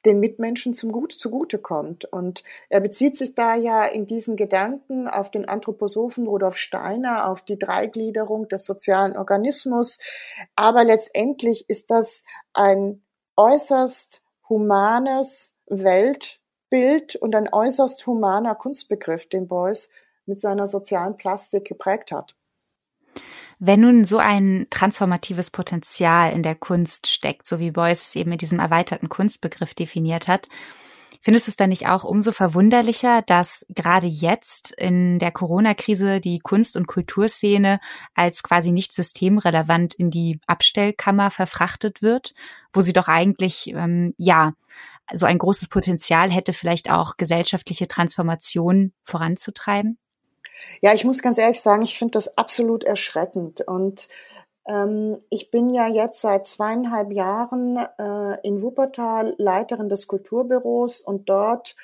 den 0.04 0.20
Mitmenschen 0.20 0.72
zum 0.72 0.92
Gut, 0.92 1.12
zugute 1.12 1.58
kommt. 1.58 2.04
Und 2.04 2.44
er 2.68 2.80
bezieht 2.80 3.16
sich 3.16 3.34
da 3.34 3.56
ja 3.56 3.84
in 3.84 4.06
diesen 4.06 4.36
Gedanken 4.36 5.08
auf 5.08 5.30
den 5.30 5.48
Anthroposophen 5.48 6.28
Rudolf 6.28 6.56
Steiner, 6.56 7.28
auf 7.28 7.42
die 7.42 7.58
Dreigliederung 7.58 8.48
des 8.48 8.64
sozialen 8.64 9.16
Organismus. 9.16 9.98
Aber 10.54 10.84
letztendlich 10.84 11.68
ist 11.68 11.90
das 11.90 12.22
ein 12.52 13.02
äußerst 13.34 14.22
humanes, 14.48 15.55
Weltbild 15.66 17.16
und 17.16 17.34
ein 17.34 17.52
äußerst 17.52 18.06
humaner 18.06 18.54
Kunstbegriff, 18.54 19.28
den 19.28 19.48
Beuys 19.48 19.90
mit 20.26 20.40
seiner 20.40 20.66
sozialen 20.66 21.16
Plastik 21.16 21.66
geprägt 21.66 22.12
hat. 22.12 22.36
Wenn 23.58 23.80
nun 23.80 24.04
so 24.04 24.18
ein 24.18 24.66
transformatives 24.70 25.50
Potenzial 25.50 26.32
in 26.32 26.42
der 26.42 26.54
Kunst 26.54 27.06
steckt, 27.06 27.46
so 27.46 27.58
wie 27.58 27.70
Beuys 27.70 28.08
es 28.08 28.16
eben 28.16 28.30
mit 28.30 28.42
diesem 28.42 28.58
erweiterten 28.58 29.08
Kunstbegriff 29.08 29.74
definiert 29.74 30.28
hat, 30.28 30.48
Findest 31.26 31.48
du 31.48 31.50
es 31.50 31.56
dann 31.56 31.70
nicht 31.70 31.88
auch 31.88 32.04
umso 32.04 32.30
verwunderlicher, 32.30 33.20
dass 33.20 33.66
gerade 33.68 34.06
jetzt 34.06 34.70
in 34.70 35.18
der 35.18 35.32
Corona-Krise 35.32 36.20
die 36.20 36.38
Kunst- 36.38 36.76
und 36.76 36.86
Kulturszene 36.86 37.80
als 38.14 38.44
quasi 38.44 38.70
nicht 38.70 38.92
systemrelevant 38.92 39.94
in 39.94 40.12
die 40.12 40.38
Abstellkammer 40.46 41.32
verfrachtet 41.32 42.00
wird, 42.00 42.32
wo 42.72 42.80
sie 42.80 42.92
doch 42.92 43.08
eigentlich, 43.08 43.72
ähm, 43.74 44.14
ja, 44.18 44.52
so 45.12 45.26
ein 45.26 45.38
großes 45.38 45.68
Potenzial 45.68 46.30
hätte, 46.30 46.52
vielleicht 46.52 46.90
auch 46.90 47.16
gesellschaftliche 47.16 47.88
Transformation 47.88 48.92
voranzutreiben? 49.04 49.98
Ja, 50.82 50.94
ich 50.94 51.04
muss 51.04 51.22
ganz 51.22 51.38
ehrlich 51.38 51.60
sagen, 51.60 51.82
ich 51.82 51.98
finde 51.98 52.12
das 52.12 52.38
absolut 52.38 52.84
erschreckend. 52.84 53.60
Und 53.66 54.08
ähm, 54.66 55.18
ich 55.30 55.50
bin 55.50 55.70
ja 55.70 55.88
jetzt 55.88 56.20
seit 56.20 56.46
zweieinhalb 56.46 57.12
Jahren 57.12 57.76
äh, 57.98 58.40
in 58.42 58.62
Wuppertal 58.62 59.34
Leiterin 59.38 59.88
des 59.88 60.06
Kulturbüros 60.06 61.00
und 61.00 61.28
dort 61.28 61.76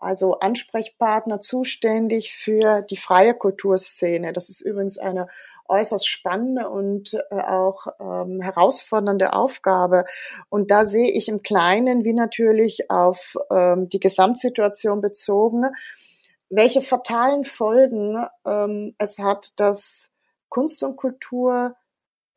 also 0.00 0.38
Ansprechpartner 0.38 1.40
zuständig 1.40 2.34
für 2.34 2.82
die 2.82 2.96
freie 2.96 3.34
Kulturszene. 3.34 4.32
Das 4.32 4.48
ist 4.48 4.62
übrigens 4.62 4.98
eine 4.98 5.28
äußerst 5.68 6.08
spannende 6.08 6.68
und 6.68 7.14
äh, 7.30 7.40
auch 7.40 7.86
ähm, 8.00 8.40
herausfordernde 8.40 9.34
Aufgabe. 9.34 10.06
Und 10.48 10.70
da 10.70 10.84
sehe 10.84 11.10
ich 11.10 11.28
im 11.28 11.42
Kleinen 11.42 12.04
wie 12.04 12.14
natürlich 12.14 12.90
auf 12.90 13.36
ähm, 13.50 13.88
die 13.88 14.00
Gesamtsituation 14.00 15.00
bezogen, 15.00 15.66
welche 16.48 16.82
fatalen 16.82 17.44
Folgen 17.44 18.26
ähm, 18.46 18.94
es 18.98 19.18
hat, 19.18 19.52
dass 19.56 20.10
Kunst 20.48 20.82
und 20.82 20.96
Kultur 20.96 21.76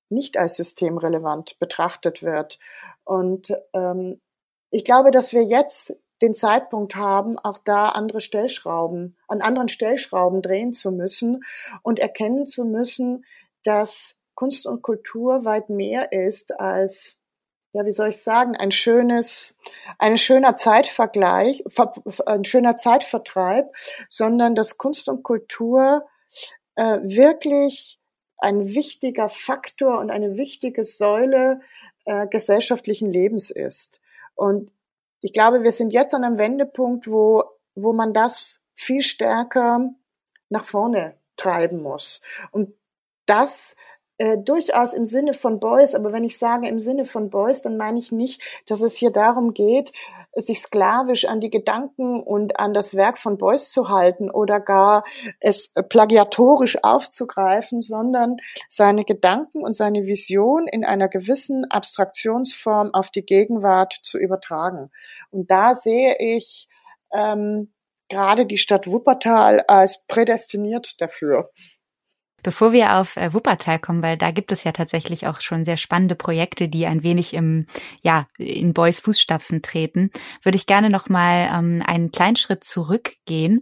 nicht 0.09 0.37
als 0.37 0.55
systemrelevant 0.55 1.57
betrachtet 1.59 2.21
wird. 2.21 2.59
Und 3.03 3.53
ähm, 3.73 4.21
ich 4.69 4.83
glaube, 4.83 5.11
dass 5.11 5.33
wir 5.33 5.43
jetzt 5.43 5.95
den 6.23 6.33
Zeitpunkt 6.35 6.95
haben, 6.95 7.37
auch 7.37 7.57
da 7.57 7.89
andere 7.89 8.21
Stellschrauben, 8.21 9.17
an 9.27 9.41
anderen 9.41 9.67
Stellschrauben 9.67 10.41
drehen 10.41 10.71
zu 10.71 10.91
müssen 10.91 11.43
und 11.83 11.99
erkennen 11.99 12.47
zu 12.47 12.63
müssen, 12.63 13.25
dass 13.63 14.15
Kunst 14.33 14.65
und 14.65 14.81
Kultur 14.81 15.43
weit 15.45 15.69
mehr 15.69 16.13
ist 16.13 16.59
als 16.59 17.17
ja, 17.75 17.85
wie 17.85 17.91
soll 17.91 18.09
ich 18.09 18.17
sagen, 18.17 18.55
ein 18.55 18.71
schönes, 18.71 19.57
ein 19.97 20.15
schöner 20.17 20.55
Zeitvergleich, 20.55 21.63
ein 22.27 22.45
schöner 22.45 22.77
Zeitvertreib, 22.77 23.75
sondern 24.07 24.53
dass 24.53 24.77
Kunst 24.77 25.09
und 25.09 25.23
Kultur 25.23 26.05
äh, 26.75 26.99
wirklich 27.01 27.99
ein 28.37 28.75
wichtiger 28.75 29.27
Faktor 29.27 29.99
und 29.99 30.11
eine 30.11 30.37
wichtige 30.37 30.83
Säule 30.83 31.61
äh, 32.05 32.27
gesellschaftlichen 32.27 33.11
Lebens 33.11 33.49
ist. 33.49 34.01
Und 34.35 34.71
ich 35.23 35.31
glaube, 35.31 35.63
wir 35.63 35.71
sind 35.71 35.93
jetzt 35.93 36.13
an 36.13 36.25
einem 36.25 36.37
Wendepunkt, 36.37 37.07
wo, 37.07 37.43
wo 37.75 37.93
man 37.93 38.13
das 38.13 38.59
viel 38.75 39.01
stärker 39.01 39.89
nach 40.49 40.65
vorne 40.65 41.17
treiben 41.37 41.81
muss. 41.81 42.21
Und 42.51 42.73
das 43.25 43.77
äh, 44.23 44.37
durchaus 44.37 44.93
im 44.93 45.05
Sinne 45.05 45.33
von 45.33 45.59
Beuys, 45.59 45.95
aber 45.95 46.13
wenn 46.13 46.23
ich 46.23 46.37
sage 46.37 46.69
im 46.69 46.79
Sinne 46.79 47.03
von 47.03 47.29
Beuys, 47.29 47.61
dann 47.61 47.75
meine 47.75 47.99
ich 47.99 48.13
nicht, 48.13 48.63
dass 48.69 48.79
es 48.79 48.95
hier 48.95 49.11
darum 49.11 49.53
geht, 49.53 49.91
sich 50.33 50.61
sklavisch 50.61 51.25
an 51.25 51.41
die 51.41 51.49
Gedanken 51.49 52.21
und 52.23 52.57
an 52.57 52.73
das 52.73 52.95
Werk 52.95 53.17
von 53.17 53.37
Beuys 53.37 53.73
zu 53.73 53.89
halten 53.89 54.31
oder 54.31 54.61
gar 54.61 55.03
es 55.41 55.73
plagiatorisch 55.89 56.81
aufzugreifen, 56.85 57.81
sondern 57.81 58.37
seine 58.69 59.03
Gedanken 59.03 59.61
und 59.61 59.73
seine 59.73 60.07
Vision 60.07 60.67
in 60.69 60.85
einer 60.85 61.09
gewissen 61.09 61.69
Abstraktionsform 61.69 62.93
auf 62.93 63.09
die 63.09 63.25
Gegenwart 63.25 63.93
zu 64.03 64.17
übertragen. 64.17 64.89
Und 65.31 65.51
da 65.51 65.75
sehe 65.75 66.15
ich 66.17 66.69
ähm, 67.13 67.73
gerade 68.07 68.45
die 68.45 68.57
Stadt 68.57 68.87
Wuppertal 68.87 69.65
als 69.67 70.05
prädestiniert 70.07 71.01
dafür. 71.01 71.49
Bevor 72.43 72.73
wir 72.73 72.97
auf 72.97 73.15
äh, 73.15 73.33
Wuppertal 73.33 73.79
kommen, 73.79 74.03
weil 74.03 74.17
da 74.17 74.31
gibt 74.31 74.51
es 74.51 74.65
ja 74.65 74.73
tatsächlich 74.73 75.25
auch 75.25 75.39
schon 75.39 75.63
sehr 75.63 75.77
spannende 75.77 76.15
Projekte, 76.15 76.67
die 76.67 76.85
ein 76.85 77.01
wenig 77.01 77.33
im, 77.33 77.65
ja, 78.01 78.27
in 78.37 78.73
Boys 78.73 78.99
Fußstapfen 78.99 79.61
treten, 79.61 80.11
würde 80.43 80.57
ich 80.57 80.67
gerne 80.67 80.89
noch 80.89 81.07
mal 81.07 81.49
ähm, 81.53 81.81
einen 81.85 82.11
kleinen 82.11 82.35
Schritt 82.35 82.65
zurückgehen. 82.65 83.61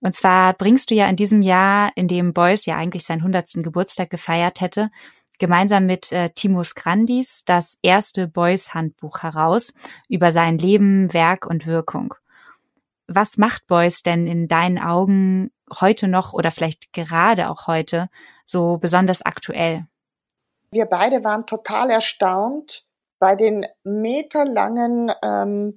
Und 0.00 0.14
zwar 0.14 0.54
bringst 0.54 0.90
du 0.90 0.94
ja 0.94 1.06
in 1.08 1.16
diesem 1.16 1.42
Jahr, 1.42 1.92
in 1.94 2.08
dem 2.08 2.32
Boys 2.32 2.64
ja 2.64 2.76
eigentlich 2.76 3.04
seinen 3.04 3.20
100. 3.20 3.62
Geburtstag 3.62 4.08
gefeiert 4.08 4.62
hätte, 4.62 4.90
gemeinsam 5.38 5.84
mit 5.84 6.10
äh, 6.12 6.30
Timus 6.30 6.74
Grandis 6.74 7.42
das 7.44 7.76
erste 7.82 8.28
Boys 8.28 8.72
Handbuch 8.72 9.22
heraus 9.22 9.74
über 10.08 10.32
sein 10.32 10.56
Leben, 10.56 11.12
Werk 11.12 11.46
und 11.46 11.66
Wirkung. 11.66 12.14
Was 13.08 13.36
macht 13.36 13.66
Boys 13.66 14.02
denn 14.02 14.26
in 14.26 14.48
deinen 14.48 14.78
Augen 14.78 15.50
heute 15.80 16.08
noch 16.08 16.32
oder 16.32 16.50
vielleicht 16.50 16.92
gerade 16.92 17.50
auch 17.50 17.66
heute 17.66 18.08
so 18.44 18.78
besonders 18.78 19.22
aktuell? 19.22 19.86
Wir 20.70 20.86
beide 20.86 21.24
waren 21.24 21.46
total 21.46 21.90
erstaunt 21.90 22.84
bei 23.18 23.34
den 23.34 23.66
meterlangen 23.82 25.10
ähm, 25.22 25.76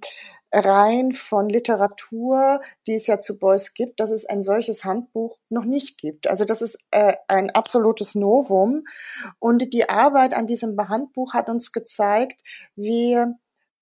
Reihen 0.52 1.12
von 1.12 1.47
Literatur, 1.47 2.60
die 2.88 2.95
es 2.95 3.08
ja 3.08 3.19
zu 3.19 3.38
Beuys 3.38 3.73
gibt, 3.73 3.99
dass 3.99 4.10
es 4.10 4.25
ein 4.25 4.41
solches 4.41 4.84
Handbuch 4.84 5.38
noch 5.49 5.63
nicht 5.63 5.99
gibt. 5.99 6.28
Also 6.28 6.43
das 6.43 6.62
ist 6.62 6.80
äh, 6.91 7.15
ein 7.28 7.52
absolutes 7.52 8.15
Novum. 8.15 8.84
Und 9.38 9.73
die 9.73 9.88
Arbeit 9.88 10.34
an 10.34 10.47
diesem 10.47 10.75
Handbuch 10.78 11.34
hat 11.34 11.49
uns 11.49 11.71
gezeigt, 11.71 12.41
wie 12.75 13.17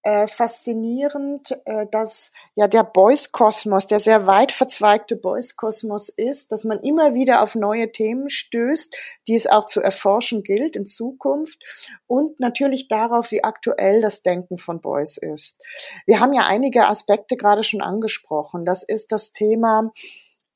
äh, 0.08 0.26
faszinierend, 0.26 1.60
äh, 1.66 1.86
dass 1.92 2.32
ja 2.56 2.70
der 2.70 2.86
Boys-Kosmos, 2.86 3.88
der 3.88 4.00
sehr 4.00 4.26
weit 4.26 4.54
verzweigte 4.54 5.18
Boys-Kosmos 5.18 6.08
ist, 6.08 6.54
dass 6.54 6.64
man 6.64 6.80
immer 6.80 7.14
wieder 7.14 7.44
auf 7.44 7.56
neue 7.56 7.92
Themen 7.92 8.30
stößt, 8.30 8.96
die 9.28 9.36
es 9.36 9.48
auch 9.48 9.66
zu 9.66 9.82
erforschen 9.82 10.44
gilt 10.44 10.78
in 10.78 10.86
Zukunft 10.86 12.00
und 12.08 12.40
natürlich 12.40 12.88
darauf, 12.88 13.32
wie 13.32 13.44
aktuell 13.44 14.00
das 14.00 14.22
Denken 14.22 14.58
von 14.58 14.80
Boys 14.80 15.18
ist. 15.18 15.62
Wir 16.06 16.22
haben 16.22 16.32
ja 16.32 16.46
einige 16.46 16.88
Aspekte 16.88 17.36
gerade 17.36 17.64
schon 17.64 17.82
angesprochen. 17.82 18.64
Das 18.64 18.84
ist 18.84 19.12
das 19.12 19.34
Thema, 19.34 19.92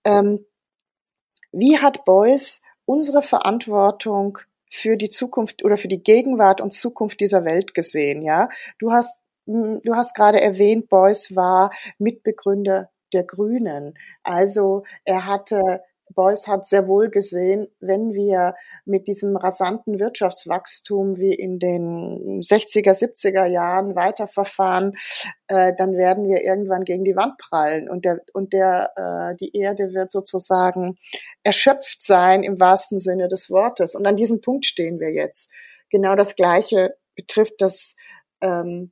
ähm, 0.06 0.46
wie 1.52 1.78
hat 1.78 2.06
Boys 2.06 2.62
unsere 2.86 3.22
Verantwortung 3.22 4.38
für 4.70 4.96
die 4.96 5.10
Zukunft 5.10 5.66
oder 5.66 5.76
für 5.76 5.90
die 5.90 6.02
Gegenwart 6.02 6.62
und 6.62 6.72
Zukunft 6.72 7.20
dieser 7.20 7.44
Welt 7.44 7.74
gesehen, 7.74 8.22
ja. 8.22 8.48
Du 8.80 8.94
hast 8.94 9.12
du 9.52 9.96
hast 9.96 10.16
gerade 10.16 10.42
erwähnt, 10.42 10.90
Beuys 10.90 11.36
war 11.36 11.72
Mitbegründer 11.98 12.90
der 13.14 13.24
Grünen. 13.24 13.94
Also 14.24 14.84
er 15.04 15.26
hatte 15.26 15.82
Beuys 16.14 16.48
hat 16.48 16.66
sehr 16.66 16.88
wohl 16.88 17.10
gesehen, 17.10 17.68
wenn 17.80 18.14
wir 18.14 18.56
mit 18.86 19.08
diesem 19.08 19.36
rasanten 19.36 20.00
Wirtschaftswachstum 20.00 21.18
wie 21.18 21.34
in 21.34 21.60
den 21.60 22.42
60er, 22.42 22.92
70er 22.92 23.46
Jahren 23.46 23.96
weiterverfahren, 23.96 24.94
äh, 25.48 25.74
dann 25.78 25.94
werden 25.94 26.28
wir 26.28 26.44
irgendwann 26.44 26.84
gegen 26.84 27.04
die 27.04 27.16
Wand 27.16 27.38
prallen 27.38 27.90
und 27.90 28.06
der 28.06 28.20
und 28.34 28.54
der 28.54 28.92
äh, 28.96 29.36
die 29.38 29.56
Erde 29.56 29.94
wird 29.94 30.12
sozusagen 30.12 30.98
erschöpft 31.44 32.02
sein 32.02 32.44
im 32.44 32.60
wahrsten 32.60 33.00
Sinne 33.00 33.28
des 33.28 33.50
Wortes. 33.50 33.96
Und 33.96 34.06
an 34.06 34.18
diesem 34.18 34.42
Punkt 34.42 34.66
stehen 34.66 35.00
wir 35.00 35.12
jetzt. 35.12 35.52
Genau 35.90 36.16
das 36.16 36.36
Gleiche 36.36 36.96
betrifft 37.16 37.56
das 37.60 37.96
ähm, 38.42 38.92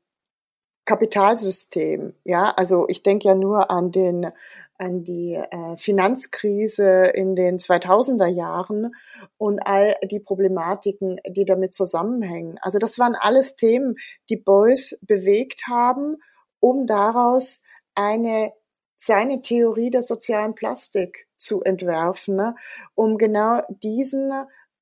Kapitalsystem. 0.89 2.15
Ja, 2.23 2.49
also 2.49 2.87
ich 2.87 3.03
denke 3.03 3.27
ja 3.27 3.35
nur 3.35 3.69
an 3.69 3.91
den 3.91 4.31
an 4.79 5.03
die 5.03 5.35
äh, 5.35 5.77
Finanzkrise 5.77 7.03
in 7.13 7.35
den 7.35 7.57
2000er 7.57 8.25
Jahren 8.27 8.95
und 9.37 9.59
all 9.59 9.93
die 10.09 10.19
Problematiken, 10.19 11.19
die 11.27 11.45
damit 11.45 11.73
zusammenhängen. 11.73 12.57
Also 12.61 12.79
das 12.79 12.97
waren 12.97 13.13
alles 13.13 13.55
Themen, 13.55 13.97
die 14.29 14.37
Beuys 14.37 14.97
bewegt 15.03 15.67
haben, 15.67 16.15
um 16.59 16.87
daraus 16.87 17.61
eine 17.93 18.51
seine 18.97 19.43
Theorie 19.43 19.91
der 19.91 20.01
sozialen 20.01 20.55
Plastik 20.55 21.27
zu 21.37 21.61
entwerfen, 21.61 22.35
ne, 22.35 22.55
um 22.95 23.17
genau 23.17 23.61
diesen 23.83 24.31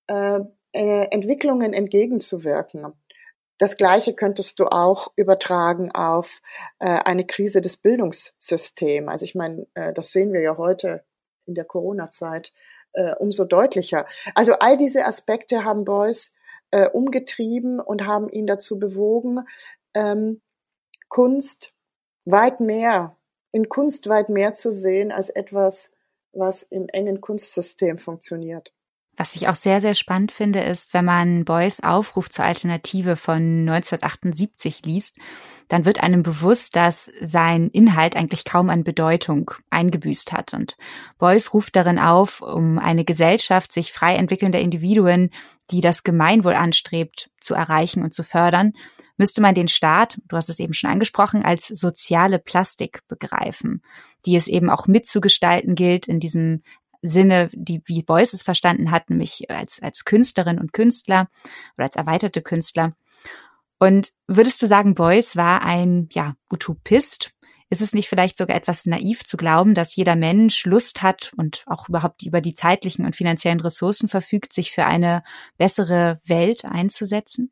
äh, 0.07 0.39
äh 0.71 1.07
Entwicklungen 1.11 1.73
entgegenzuwirken. 1.73 2.93
Das 3.57 3.77
Gleiche 3.77 4.13
könntest 4.13 4.59
du 4.59 4.65
auch 4.67 5.11
übertragen 5.15 5.91
auf 5.91 6.41
äh, 6.79 6.85
eine 6.87 7.25
Krise 7.25 7.61
des 7.61 7.77
Bildungssystems. 7.77 9.07
Also 9.07 9.25
ich 9.25 9.35
meine, 9.35 9.67
äh, 9.73 9.93
das 9.93 10.11
sehen 10.11 10.31
wir 10.31 10.41
ja 10.41 10.57
heute 10.57 11.03
in 11.45 11.55
der 11.55 11.65
Corona-Zeit 11.65 12.53
äh, 12.93 13.15
umso 13.15 13.45
deutlicher. 13.45 14.05
Also 14.35 14.53
all 14.59 14.77
diese 14.77 15.05
Aspekte 15.05 15.63
haben 15.63 15.85
Beuys 15.85 16.35
äh, 16.71 16.87
umgetrieben 16.87 17.79
und 17.79 18.05
haben 18.05 18.29
ihn 18.29 18.47
dazu 18.47 18.77
bewogen, 18.79 19.47
ähm, 19.93 20.41
Kunst 21.09 21.73
weit 22.25 22.59
mehr, 22.59 23.17
in 23.51 23.69
Kunst 23.69 24.07
weit 24.09 24.29
mehr 24.29 24.53
zu 24.53 24.71
sehen 24.71 25.11
als 25.11 25.29
etwas, 25.29 25.93
was 26.33 26.63
im 26.63 26.89
engen 26.89 27.21
Kunstsystem 27.21 27.97
funktioniert. 27.97 28.73
Was 29.17 29.35
ich 29.35 29.47
auch 29.47 29.55
sehr, 29.55 29.81
sehr 29.81 29.95
spannend 29.95 30.31
finde, 30.31 30.59
ist, 30.59 30.93
wenn 30.93 31.03
man 31.03 31.43
Beuys 31.43 31.79
Aufruf 31.79 32.29
zur 32.29 32.45
Alternative 32.45 33.15
von 33.15 33.67
1978 33.67 34.85
liest, 34.85 35.17
dann 35.69 35.85
wird 35.85 36.01
einem 36.01 36.21
bewusst, 36.21 36.75
dass 36.75 37.11
sein 37.19 37.69
Inhalt 37.69 38.15
eigentlich 38.15 38.45
kaum 38.45 38.69
an 38.69 38.83
Bedeutung 38.83 39.51
eingebüßt 39.71 40.31
hat. 40.31 40.53
Und 40.53 40.77
Beuys 41.17 41.53
ruft 41.53 41.75
darin 41.75 41.97
auf, 41.97 42.41
um 42.41 42.77
eine 42.77 43.03
Gesellschaft 43.03 43.73
sich 43.73 43.91
frei 43.91 44.15
entwickelnder 44.15 44.59
Individuen, 44.59 45.31
die 45.71 45.81
das 45.81 46.03
Gemeinwohl 46.03 46.53
anstrebt, 46.53 47.29
zu 47.41 47.53
erreichen 47.53 48.03
und 48.03 48.13
zu 48.13 48.23
fördern, 48.23 48.73
müsste 49.17 49.41
man 49.41 49.55
den 49.55 49.67
Staat, 49.67 50.19
du 50.27 50.37
hast 50.37 50.49
es 50.49 50.59
eben 50.59 50.73
schon 50.73 50.89
angesprochen, 50.89 51.43
als 51.43 51.67
soziale 51.67 52.39
Plastik 52.39 53.01
begreifen, 53.07 53.81
die 54.25 54.35
es 54.35 54.47
eben 54.47 54.69
auch 54.69 54.87
mitzugestalten 54.87 55.75
gilt 55.75 56.07
in 56.07 56.19
diesem 56.19 56.61
Sinne, 57.01 57.49
die 57.53 57.81
wie 57.85 58.03
Beuys 58.03 58.33
es 58.33 58.41
verstanden 58.41 58.91
hat, 58.91 59.09
nämlich 59.09 59.49
als, 59.49 59.81
als 59.81 60.05
Künstlerin 60.05 60.59
und 60.59 60.73
Künstler 60.73 61.29
oder 61.77 61.85
als 61.85 61.95
erweiterte 61.95 62.41
Künstler. 62.41 62.93
Und 63.79 64.11
würdest 64.27 64.61
du 64.61 64.65
sagen, 64.65 64.95
Beuys 64.95 65.35
war 65.35 65.61
ein 65.61 66.09
ja, 66.11 66.35
Utopist 66.51 67.31
Ist 67.69 67.81
es 67.81 67.93
nicht 67.93 68.09
vielleicht 68.09 68.37
sogar 68.37 68.55
etwas 68.55 68.85
naiv 68.85 69.23
zu 69.23 69.37
glauben, 69.37 69.73
dass 69.75 69.95
jeder 69.95 70.15
Mensch 70.15 70.65
Lust 70.65 71.03
hat 71.03 71.31
und 71.37 71.63
auch 71.67 71.89
überhaupt 71.89 72.23
über 72.23 72.41
die 72.41 72.53
zeitlichen 72.53 73.05
und 73.05 73.15
finanziellen 73.15 73.59
Ressourcen 73.59 74.07
verfügt, 74.07 74.53
sich 74.53 74.71
für 74.71 74.85
eine 74.85 75.23
bessere 75.57 76.19
Welt 76.25 76.65
einzusetzen? 76.65 77.51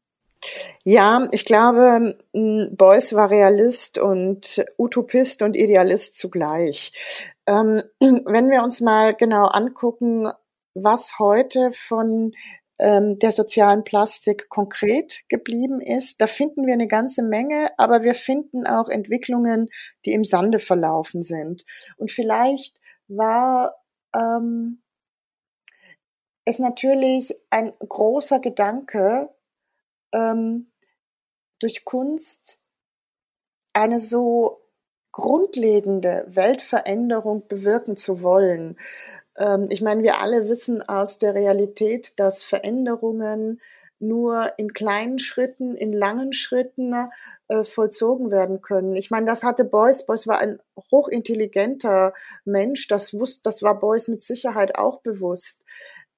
Ja, 0.83 1.27
ich 1.31 1.45
glaube, 1.45 2.17
Beuys 2.33 3.13
war 3.13 3.29
Realist 3.29 3.97
und 3.97 4.63
Utopist 4.77 5.41
und 5.41 5.55
Idealist 5.57 6.15
zugleich. 6.15 6.91
Ähm, 7.47 7.81
wenn 7.99 8.49
wir 8.49 8.63
uns 8.63 8.81
mal 8.81 9.13
genau 9.13 9.45
angucken, 9.45 10.31
was 10.73 11.19
heute 11.19 11.71
von 11.71 12.33
ähm, 12.77 13.17
der 13.17 13.31
sozialen 13.31 13.83
Plastik 13.83 14.49
konkret 14.49 15.23
geblieben 15.29 15.79
ist. 15.81 16.19
Da 16.19 16.27
finden 16.27 16.65
wir 16.65 16.73
eine 16.73 16.87
ganze 16.87 17.23
Menge, 17.23 17.69
aber 17.77 18.03
wir 18.03 18.15
finden 18.15 18.67
auch 18.67 18.89
Entwicklungen, 18.89 19.69
die 20.05 20.13
im 20.13 20.25
Sande 20.25 20.59
verlaufen 20.59 21.21
sind. 21.21 21.65
Und 21.97 22.11
vielleicht 22.11 22.79
war 23.07 23.75
ähm, 24.13 24.81
es 26.43 26.59
natürlich 26.59 27.35
ein 27.49 27.73
großer 27.79 28.39
Gedanke, 28.39 29.29
ähm, 30.13 30.71
durch 31.59 31.85
Kunst 31.85 32.59
eine 33.73 33.99
so 33.99 34.64
grundlegende 35.15 36.25
Weltveränderung 36.27 37.47
bewirken 37.47 37.95
zu 37.95 38.21
wollen. 38.21 38.77
Ähm, 39.37 39.67
ich 39.69 39.81
meine, 39.81 40.03
wir 40.03 40.19
alle 40.19 40.49
wissen 40.49 40.81
aus 40.81 41.17
der 41.17 41.33
Realität, 41.33 42.19
dass 42.19 42.43
Veränderungen 42.43 43.61
nur 43.97 44.51
in 44.57 44.73
kleinen 44.73 45.17
Schritten, 45.17 45.73
in 45.73 45.93
langen 45.93 46.33
Schritten 46.33 46.93
äh, 47.47 47.63
vollzogen 47.63 48.29
werden 48.29 48.61
können. 48.61 48.97
Ich 48.97 49.09
meine, 49.09 49.25
das 49.25 49.43
hatte 49.43 49.63
Beuys. 49.63 50.05
Beuys 50.05 50.27
war 50.27 50.39
ein 50.39 50.59
hochintelligenter 50.91 52.13
Mensch. 52.43 52.89
Das 52.89 53.13
wusste, 53.13 53.43
das 53.43 53.63
war 53.63 53.79
Beuys 53.79 54.09
mit 54.09 54.21
Sicherheit 54.21 54.77
auch 54.77 54.99
bewusst. 54.99 55.63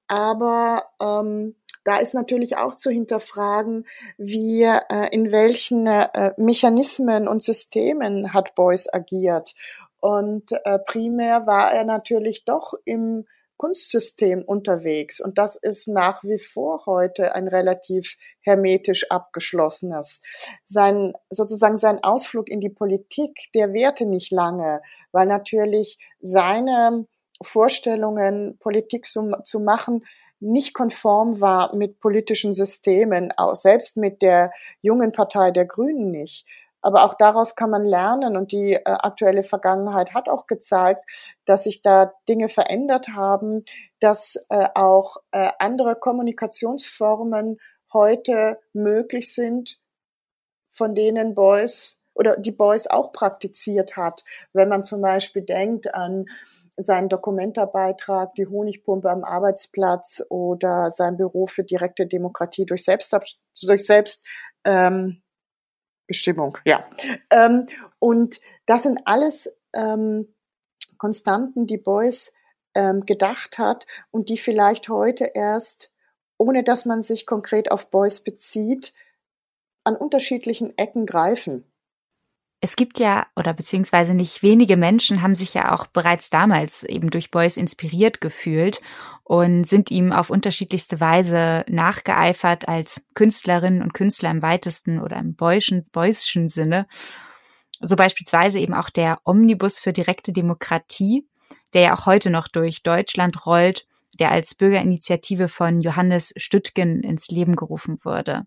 Aber 0.08 0.86
ähm, 1.00 1.54
da 1.88 1.98
ist 1.98 2.12
natürlich 2.12 2.58
auch 2.58 2.74
zu 2.74 2.90
hinterfragen, 2.90 3.86
wie 4.18 4.62
äh, 4.62 5.08
in 5.10 5.32
welchen 5.32 5.86
äh, 5.86 6.32
Mechanismen 6.36 7.26
und 7.26 7.42
Systemen 7.42 8.34
hat 8.34 8.54
Beuys 8.54 8.92
agiert 8.92 9.54
und 10.00 10.52
äh, 10.52 10.78
primär 10.78 11.46
war 11.46 11.72
er 11.72 11.84
natürlich 11.84 12.44
doch 12.44 12.74
im 12.84 13.24
Kunstsystem 13.56 14.42
unterwegs. 14.42 15.20
Und 15.20 15.38
das 15.38 15.56
ist 15.56 15.88
nach 15.88 16.22
wie 16.22 16.38
vor 16.38 16.86
heute 16.86 17.34
ein 17.34 17.48
relativ 17.48 18.16
hermetisch 18.40 19.10
abgeschlossenes. 19.10 20.22
Sein, 20.64 21.14
sozusagen 21.28 21.78
sein 21.78 22.04
Ausflug 22.04 22.48
in 22.48 22.60
die 22.60 22.68
Politik, 22.68 23.48
der 23.54 23.72
währte 23.72 24.06
nicht 24.06 24.30
lange, 24.30 24.80
weil 25.10 25.26
natürlich 25.26 25.98
seine 26.20 27.06
Vorstellungen, 27.42 28.58
Politik 28.58 29.06
zu, 29.06 29.32
zu 29.44 29.60
machen, 29.60 30.04
nicht 30.40 30.74
konform 30.74 31.40
war 31.40 31.74
mit 31.74 31.98
politischen 31.98 32.52
Systemen, 32.52 33.32
auch 33.36 33.56
selbst 33.56 33.96
mit 33.96 34.22
der 34.22 34.52
jungen 34.80 35.12
Partei 35.12 35.50
der 35.50 35.66
Grünen 35.66 36.10
nicht. 36.10 36.46
Aber 36.80 37.04
auch 37.04 37.14
daraus 37.14 37.56
kann 37.56 37.70
man 37.70 37.84
lernen 37.84 38.36
und 38.36 38.52
die 38.52 38.74
äh, 38.74 38.82
aktuelle 38.84 39.42
Vergangenheit 39.42 40.14
hat 40.14 40.28
auch 40.28 40.46
gezeigt, 40.46 41.36
dass 41.44 41.64
sich 41.64 41.82
da 41.82 42.12
Dinge 42.28 42.48
verändert 42.48 43.08
haben, 43.08 43.64
dass 43.98 44.36
äh, 44.48 44.68
auch 44.74 45.16
äh, 45.32 45.50
andere 45.58 45.96
Kommunikationsformen 45.96 47.58
heute 47.92 48.60
möglich 48.72 49.34
sind, 49.34 49.80
von 50.70 50.94
denen 50.94 51.34
Beuys 51.34 52.00
oder 52.14 52.36
die 52.36 52.52
Beuys 52.52 52.86
auch 52.86 53.12
praktiziert 53.12 53.96
hat. 53.96 54.24
Wenn 54.52 54.68
man 54.68 54.84
zum 54.84 55.00
Beispiel 55.02 55.42
denkt 55.42 55.94
an 55.94 56.26
seinen 56.78 57.08
Dokumentarbeitrag 57.08 58.34
Die 58.34 58.46
Honigpumpe 58.46 59.10
am 59.10 59.24
Arbeitsplatz 59.24 60.22
oder 60.28 60.90
sein 60.92 61.16
Büro 61.16 61.46
für 61.46 61.64
direkte 61.64 62.06
Demokratie 62.06 62.64
durch 62.64 62.84
Selbst, 62.84 63.12
durch 63.66 63.84
Selbst 63.84 64.26
ähm, 64.64 65.22
Bestimmung, 66.06 66.56
ja. 66.64 66.88
Ähm, 67.30 67.66
und 67.98 68.40
das 68.64 68.84
sind 68.84 69.00
alles 69.04 69.52
ähm, 69.74 70.34
Konstanten, 70.96 71.66
die 71.66 71.76
Beuys 71.76 72.32
ähm, 72.74 73.04
gedacht 73.04 73.58
hat 73.58 73.86
und 74.10 74.28
die 74.28 74.38
vielleicht 74.38 74.88
heute 74.88 75.30
erst, 75.34 75.92
ohne 76.38 76.62
dass 76.64 76.86
man 76.86 77.02
sich 77.02 77.26
konkret 77.26 77.70
auf 77.70 77.90
Beuys 77.90 78.24
bezieht, 78.24 78.94
an 79.84 79.96
unterschiedlichen 79.96 80.76
Ecken 80.78 81.04
greifen 81.04 81.67
es 82.60 82.74
gibt 82.74 82.98
ja, 82.98 83.26
oder 83.36 83.54
beziehungsweise 83.54 84.14
nicht 84.14 84.42
wenige 84.42 84.76
Menschen 84.76 85.22
haben 85.22 85.36
sich 85.36 85.54
ja 85.54 85.72
auch 85.72 85.86
bereits 85.86 86.28
damals 86.28 86.82
eben 86.82 87.10
durch 87.10 87.30
Beuys 87.30 87.56
inspiriert 87.56 88.20
gefühlt 88.20 88.80
und 89.22 89.64
sind 89.64 89.92
ihm 89.92 90.12
auf 90.12 90.30
unterschiedlichste 90.30 91.00
Weise 91.00 91.64
nachgeeifert 91.68 92.66
als 92.66 93.04
Künstlerinnen 93.14 93.80
und 93.80 93.94
Künstler 93.94 94.30
im 94.30 94.42
weitesten 94.42 94.98
oder 94.98 95.18
im 95.18 95.36
Beuschen, 95.36 95.84
Beuysschen 95.92 96.48
Sinne. 96.48 96.88
So 97.80 97.94
beispielsweise 97.94 98.58
eben 98.58 98.74
auch 98.74 98.90
der 98.90 99.20
Omnibus 99.24 99.78
für 99.78 99.92
direkte 99.92 100.32
Demokratie, 100.32 101.28
der 101.74 101.82
ja 101.82 101.94
auch 101.94 102.06
heute 102.06 102.30
noch 102.30 102.48
durch 102.48 102.82
Deutschland 102.82 103.46
rollt, 103.46 103.86
der 104.18 104.32
als 104.32 104.56
Bürgerinitiative 104.56 105.46
von 105.46 105.80
Johannes 105.80 106.34
Stüttgen 106.36 107.04
ins 107.04 107.28
Leben 107.28 107.54
gerufen 107.54 107.98
wurde. 108.02 108.46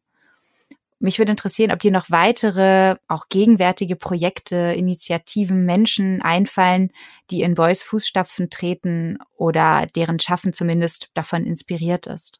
Mich 1.01 1.17
würde 1.17 1.31
interessieren, 1.31 1.71
ob 1.71 1.79
dir 1.79 1.91
noch 1.91 2.11
weitere, 2.11 2.95
auch 3.07 3.25
gegenwärtige 3.27 3.95
Projekte, 3.95 4.55
Initiativen, 4.55 5.65
Menschen 5.65 6.21
einfallen, 6.21 6.91
die 7.31 7.41
in 7.41 7.55
Boys 7.55 7.81
Fußstapfen 7.81 8.51
treten 8.51 9.17
oder 9.35 9.87
deren 9.95 10.19
Schaffen 10.19 10.53
zumindest 10.53 11.09
davon 11.15 11.45
inspiriert 11.45 12.05
ist. 12.05 12.39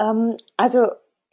Ähm, 0.00 0.36
also 0.56 0.86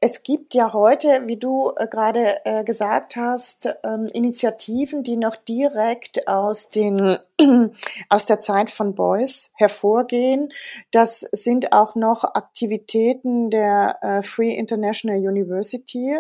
es 0.04 0.22
gibt 0.22 0.54
ja 0.54 0.74
heute, 0.74 1.28
wie 1.28 1.38
du 1.38 1.72
äh, 1.78 1.88
gerade 1.88 2.46
äh, 2.46 2.66
gesagt 2.66 3.16
hast, 3.16 3.70
ähm, 3.86 4.08
Initiativen, 4.08 5.02
die 5.02 5.16
noch 5.16 5.38
direkt 5.38 6.28
aus 6.28 6.70
den 6.70 7.18
aus 8.10 8.26
der 8.26 8.40
Zeit 8.40 8.70
von 8.70 8.96
Beuys 8.96 9.54
hervorgehen. 9.56 10.50
Das 10.92 11.22
sind 11.32 11.72
auch 11.72 11.96
noch 11.96 12.26
Aktivitäten 12.26 13.50
der 13.50 13.98
äh, 14.02 14.22
Free 14.24 14.54
International 14.54 15.20
University. 15.20 16.20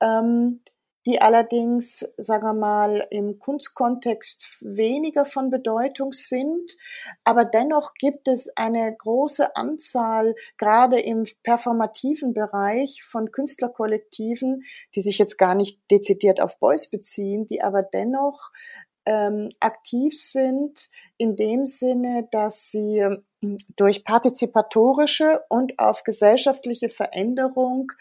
Ähm, 0.00 0.58
die 1.06 1.20
allerdings, 1.20 2.04
sagen 2.16 2.44
wir 2.44 2.52
mal, 2.52 3.06
im 3.10 3.38
Kunstkontext 3.38 4.58
weniger 4.60 5.24
von 5.24 5.50
Bedeutung 5.50 6.12
sind. 6.12 6.76
Aber 7.22 7.44
dennoch 7.44 7.94
gibt 7.94 8.26
es 8.26 8.50
eine 8.56 8.94
große 8.94 9.54
Anzahl, 9.54 10.34
gerade 10.58 10.98
im 10.98 11.24
performativen 11.44 12.34
Bereich 12.34 13.04
von 13.04 13.30
Künstlerkollektiven, 13.30 14.64
die 14.96 15.00
sich 15.00 15.18
jetzt 15.18 15.38
gar 15.38 15.54
nicht 15.54 15.78
dezidiert 15.92 16.40
auf 16.40 16.58
Beuys 16.58 16.90
beziehen, 16.90 17.46
die 17.46 17.62
aber 17.62 17.84
dennoch 17.84 18.50
ähm, 19.06 19.50
aktiv 19.60 20.20
sind 20.20 20.90
in 21.16 21.36
dem 21.36 21.64
Sinne, 21.64 22.28
dass 22.32 22.70
sie 22.70 22.98
ähm, 22.98 23.56
durch 23.76 24.04
partizipatorische 24.04 25.40
und 25.48 25.78
auf 25.78 26.02
gesellschaftliche 26.02 26.88
Veränderung 26.88 27.92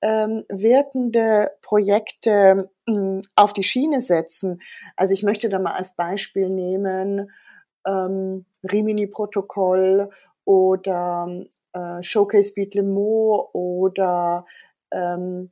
ähm, 0.00 0.44
wirkende 0.48 1.52
Projekte 1.60 2.70
ähm, 2.88 3.22
auf 3.34 3.52
die 3.52 3.62
Schiene 3.62 4.00
setzen. 4.00 4.60
Also 4.96 5.12
ich 5.12 5.22
möchte 5.22 5.48
da 5.48 5.58
mal 5.58 5.74
als 5.74 5.94
Beispiel 5.94 6.48
nehmen 6.48 7.30
ähm, 7.86 8.46
Rimini-Protokoll 8.70 10.10
oder 10.44 11.44
äh, 11.72 12.02
Showcase 12.02 12.52
Beat 12.54 12.74
Le 12.74 12.82
Mans 12.82 13.48
oder 13.52 14.46
ähm, 14.90 15.50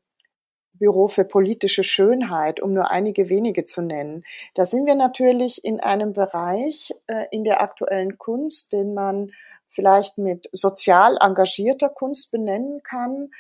Büro 0.75 1.09
für 1.09 1.25
politische 1.25 1.83
Schönheit, 1.83 2.61
um 2.61 2.73
nur 2.73 2.91
einige 2.91 3.29
wenige 3.29 3.65
zu 3.65 3.83
nennen. 3.83 4.25
Da 4.55 4.65
sind 4.65 4.87
wir 4.87 4.95
natürlich 4.95 5.65
in 5.65 5.81
einem 5.81 6.13
Bereich 6.13 6.93
äh, 7.07 7.27
in 7.31 7.45
der 7.45 7.61
aktuellen 7.61 8.19
Kunst, 8.19 8.73
den 8.73 8.95
man 8.95 9.31
vielleicht 9.69 10.19
mit 10.19 10.49
sozial 10.53 11.19
engagierter 11.21 11.89
Kunst 11.89 12.31
benennen 12.31 12.83
kann, 12.83 13.31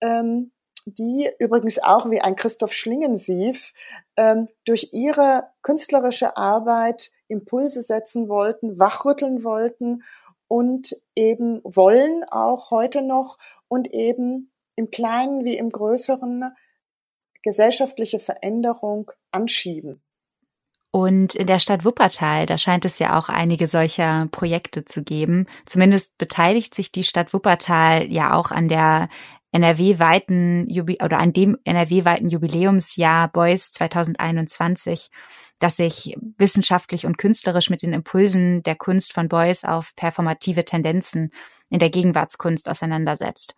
ähm, 0.00 0.52
die 0.84 1.30
übrigens 1.38 1.78
auch 1.82 2.10
wie 2.10 2.20
ein 2.20 2.36
Christoph 2.36 2.72
Schlingensief 2.72 3.72
ähm, 4.16 4.48
durch 4.64 4.90
ihre 4.92 5.48
künstlerische 5.62 6.36
Arbeit 6.36 7.10
Impulse 7.28 7.82
setzen 7.82 8.28
wollten, 8.28 8.78
wachrütteln 8.78 9.44
wollten 9.44 10.02
und 10.46 10.96
eben 11.14 11.60
wollen 11.62 12.24
auch 12.24 12.70
heute 12.70 13.02
noch 13.02 13.38
und 13.68 13.92
eben 13.92 14.50
im 14.76 14.90
Kleinen 14.90 15.44
wie 15.44 15.58
im 15.58 15.70
Größeren 15.70 16.54
gesellschaftliche 17.42 18.20
Veränderung 18.20 19.10
anschieben. 19.30 20.02
Und 20.90 21.34
in 21.34 21.46
der 21.46 21.58
Stadt 21.58 21.84
Wuppertal, 21.84 22.46
da 22.46 22.56
scheint 22.56 22.84
es 22.84 22.98
ja 22.98 23.18
auch 23.18 23.28
einige 23.28 23.66
solcher 23.66 24.26
Projekte 24.30 24.84
zu 24.84 25.02
geben. 25.02 25.46
Zumindest 25.66 26.16
beteiligt 26.16 26.74
sich 26.74 26.90
die 26.90 27.04
Stadt 27.04 27.34
Wuppertal 27.34 28.10
ja 28.10 28.32
auch 28.32 28.50
an 28.50 28.68
der 28.68 29.08
NRW-weiten 29.52 30.66
oder 31.02 31.18
an 31.18 31.32
dem 31.32 31.58
NRW-weiten 31.64 32.28
Jubiläumsjahr 32.28 33.28
Boys 33.28 33.72
2021. 33.72 35.10
das 35.60 35.76
sich 35.76 36.16
wissenschaftlich 36.36 37.04
und 37.04 37.18
künstlerisch 37.18 37.68
mit 37.68 37.82
den 37.82 37.92
Impulsen 37.92 38.62
der 38.62 38.76
Kunst 38.76 39.12
von 39.12 39.28
Beuys 39.28 39.64
auf 39.64 39.92
performative 39.96 40.64
Tendenzen 40.64 41.32
in 41.68 41.80
der 41.80 41.90
Gegenwartskunst 41.90 42.68
auseinandersetzt. 42.68 43.56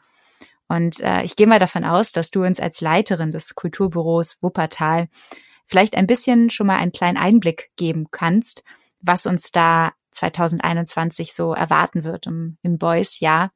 Und 0.71 1.01
äh, 1.01 1.25
ich 1.25 1.35
gehe 1.35 1.49
mal 1.49 1.59
davon 1.59 1.85
aus, 1.85 2.13
dass 2.13 2.31
du 2.31 2.45
uns 2.45 2.61
als 2.61 2.81
Leiterin 2.81 3.33
des 3.33 3.57
Kulturbüros 3.57 4.41
Wuppertal 4.41 5.09
vielleicht 5.67 5.97
ein 5.97 6.07
bisschen 6.07 6.49
schon 6.49 6.69
mal 6.69 6.77
einen 6.77 6.93
kleinen 6.93 7.19
Einblick 7.19 7.73
geben 7.75 8.07
kannst, 8.13 8.63
was 9.01 9.27
uns 9.27 9.51
da 9.51 9.93
2021 10.13 11.35
so 11.35 11.55
erwarten 11.55 12.05
wird 12.05 12.29
im, 12.29 12.57
im 12.63 12.79
Boys-Jahr 12.79 13.51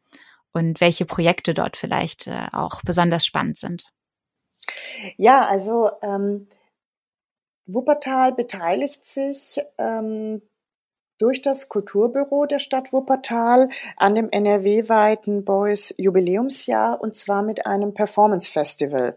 und 0.53 0.81
welche 0.81 1.05
Projekte 1.05 1.55
dort 1.55 1.77
vielleicht 1.77 2.27
äh, 2.27 2.49
auch 2.51 2.83
besonders 2.83 3.25
spannend 3.25 3.59
sind. 3.59 3.93
Ja, 5.17 5.47
also 5.47 5.93
ähm, 6.03 6.49
Wuppertal 7.67 8.33
beteiligt 8.33 9.05
sich 9.05 9.61
ähm, 9.79 10.43
durch 11.19 11.43
das 11.43 11.69
Kulturbüro 11.69 12.47
der 12.47 12.59
Stadt 12.59 12.93
Wuppertal 12.93 13.69
an 13.97 14.15
dem 14.15 14.29
NRW-weiten 14.31 15.45
Boys 15.45 15.95
Jubiläumsjahr 15.99 17.01
und 17.01 17.15
zwar 17.15 17.43
mit 17.43 17.67
einem 17.67 17.95
Performance 17.95 18.51
Festival. 18.51 19.17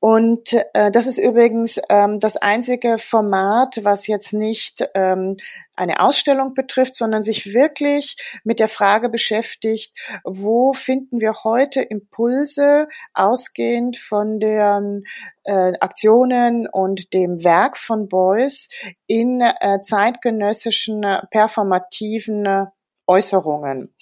Und 0.00 0.52
äh, 0.74 0.90
das 0.90 1.06
ist 1.06 1.18
übrigens 1.18 1.80
ähm, 1.88 2.18
das 2.18 2.36
einzige 2.36 2.98
Format, 2.98 3.80
was 3.82 4.06
jetzt 4.06 4.32
nicht 4.32 4.88
ähm, 4.94 5.36
eine 5.82 6.00
Ausstellung 6.00 6.54
betrifft, 6.54 6.94
sondern 6.94 7.22
sich 7.22 7.52
wirklich 7.52 8.40
mit 8.44 8.58
der 8.58 8.68
Frage 8.68 9.08
beschäftigt, 9.08 9.92
wo 10.24 10.72
finden 10.72 11.20
wir 11.20 11.44
heute 11.44 11.82
Impulse 11.82 12.88
ausgehend 13.12 13.96
von 13.96 14.40
den 14.40 15.04
äh, 15.44 15.72
Aktionen 15.80 16.68
und 16.68 17.12
dem 17.12 17.44
Werk 17.44 17.76
von 17.76 18.08
Beuys 18.08 18.68
in 19.06 19.40
äh, 19.40 19.80
zeitgenössischen 19.80 21.04
performativen 21.30 22.68
Äußerungen. 23.06 23.94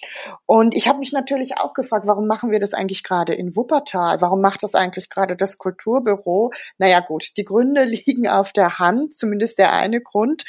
Und 0.45 0.75
ich 0.75 0.87
habe 0.87 0.99
mich 0.99 1.11
natürlich 1.11 1.57
auch 1.57 1.73
gefragt, 1.73 2.05
warum 2.07 2.27
machen 2.27 2.51
wir 2.51 2.59
das 2.59 2.73
eigentlich 2.73 3.03
gerade 3.03 3.33
in 3.33 3.55
Wuppertal? 3.55 4.21
Warum 4.21 4.41
macht 4.41 4.63
das 4.63 4.75
eigentlich 4.75 5.09
gerade 5.09 5.35
das 5.35 5.57
Kulturbüro? 5.57 6.51
Naja 6.77 6.99
gut, 6.99 7.31
die 7.37 7.43
Gründe 7.43 7.83
liegen 7.85 8.27
auf 8.27 8.53
der 8.53 8.79
Hand, 8.79 9.17
zumindest 9.17 9.57
der 9.57 9.73
eine 9.73 10.01
Grund. 10.01 10.43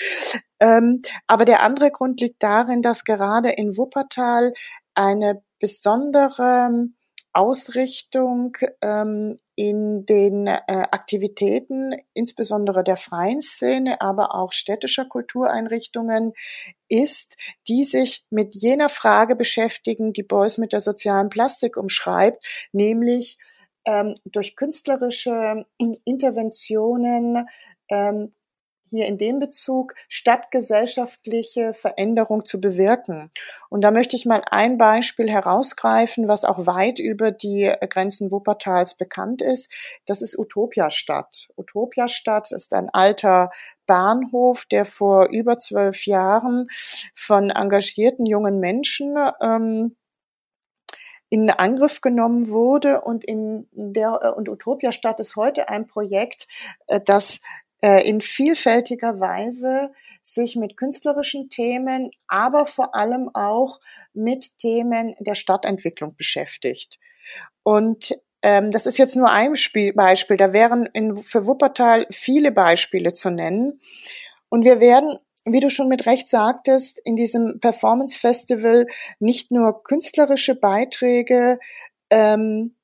Ähm, 0.61 1.03
aber 1.27 1.45
der 1.45 1.63
andere 1.63 1.91
Grund 1.91 2.21
liegt 2.21 2.43
darin, 2.43 2.83
dass 2.83 3.05
gerade 3.05 3.51
in 3.51 3.77
Wuppertal 3.77 4.53
eine 4.95 5.43
besondere 5.59 6.89
Ausrichtung 7.33 8.57
ähm, 8.81 9.39
in 9.55 10.07
den 10.07 10.47
äh, 10.47 10.61
Aktivitäten, 10.67 11.95
insbesondere 12.15 12.83
der 12.85 12.97
freien 12.97 13.43
Szene, 13.43 14.01
aber 14.01 14.35
auch 14.35 14.53
städtischer 14.53 15.05
Kultureinrichtungen 15.05 16.33
ist, 16.89 17.37
die 17.69 17.85
sich 17.85 18.25
mit 18.31 18.55
jener 18.55 18.89
Frage 18.89 19.37
beschäftigen, 19.37 20.13
die 20.13 20.23
Beuys 20.23 20.59
mit 20.59 20.73
der 20.73 20.81
sozialen 20.81 21.29
Plastik 21.29 21.77
umschreibt, 21.77 22.69
nämlich 22.73 23.39
ähm, 23.85 24.15
durch 24.25 24.57
künstlerische 24.57 25.67
Interventionen 26.05 27.47
ähm, 27.91 28.35
hier 28.93 29.07
in 29.07 29.17
dem 29.17 29.39
Bezug 29.39 29.95
stadtgesellschaftliche 30.09 31.73
Veränderung 31.73 32.45
zu 32.45 32.61
bewirken. 32.61 33.31
Und 33.71 33.81
da 33.81 33.91
möchte 33.91 34.17
ich 34.17 34.27
mal 34.27 34.43
ein 34.51 34.77
Beispiel 34.77 35.31
herausgreifen, 35.31 36.29
was 36.29 36.45
auch 36.45 36.67
weit 36.67 36.99
über 36.99 37.31
die 37.31 37.73
Grenzen 37.89 38.31
Wuppertals 38.31 38.97
bekannt 38.97 39.41
ist. 39.41 39.73
Das 40.07 40.21
ist 40.21 40.39
Utopiastadt. 40.39 41.49
Utopiastadt 41.57 42.53
ist 42.53 42.75
ein 42.75 42.91
alter 42.91 43.51
Bahnhof, 43.87 44.67
der 44.67 44.85
vor 44.85 45.29
über 45.31 45.57
zwölf 45.57 46.07
Jahren 46.07 46.69
von 47.15 47.49
engagierten 47.49 48.27
jungen 48.27 48.61
Menschen 48.61 49.17
ähm, 49.41 49.97
in 51.33 51.49
Angriff 51.49 52.03
genommen 52.03 52.51
wurde 52.51 53.01
und 53.01 53.25
in 53.25 53.67
der 53.73 54.37
und 54.37 54.51
Utopia 54.51 54.93
Stadt 54.93 55.19
ist 55.19 55.35
heute 55.35 55.71
ein 55.71 55.87
Projekt, 55.87 56.47
äh, 56.89 57.01
das 57.03 57.41
in 57.83 58.21
vielfältiger 58.21 59.21
Weise 59.21 59.91
sich 60.23 60.57
mit 60.57 60.77
künstlerischen 60.77 61.49
Themen, 61.49 62.11
aber 62.29 62.67
vor 62.67 62.95
allem 62.95 63.29
auch 63.35 63.81
mit 64.15 64.57
Themen 64.59 65.15
der 65.19 65.35
Stadtentwicklung 65.35 66.15
beschäftigt. 66.17 66.99
Und 67.63 68.17
ähm, 68.43 68.71
das 68.71 68.87
ist 68.87 68.99
jetzt 68.99 69.17
nur 69.17 69.31
ein 69.31 69.57
Spiel 69.57 69.93
Beispiel. 69.93 70.37
Da 70.37 70.53
wären 70.53 70.87
in, 70.93 71.17
für 71.17 71.47
Wuppertal 71.47 72.07
viele 72.11 72.53
Beispiele 72.53 73.13
zu 73.13 73.31
nennen. 73.31 73.81
Und 74.49 74.65
wir 74.65 74.81
werden 74.81 75.19
wie 75.45 75.61
du 75.61 75.71
schon 75.71 75.89
mit 75.89 76.07
Recht 76.07 76.29
sagtest, 76.29 77.01
in 77.05 77.17
diesem 77.17 77.59
Performance 77.59 78.19
Festival 78.19 78.87
nicht 79.19 79.51
nur 79.51 79.83
künstlerische 79.83 80.55
Beiträge 80.55 81.59
ähm, 82.11 82.77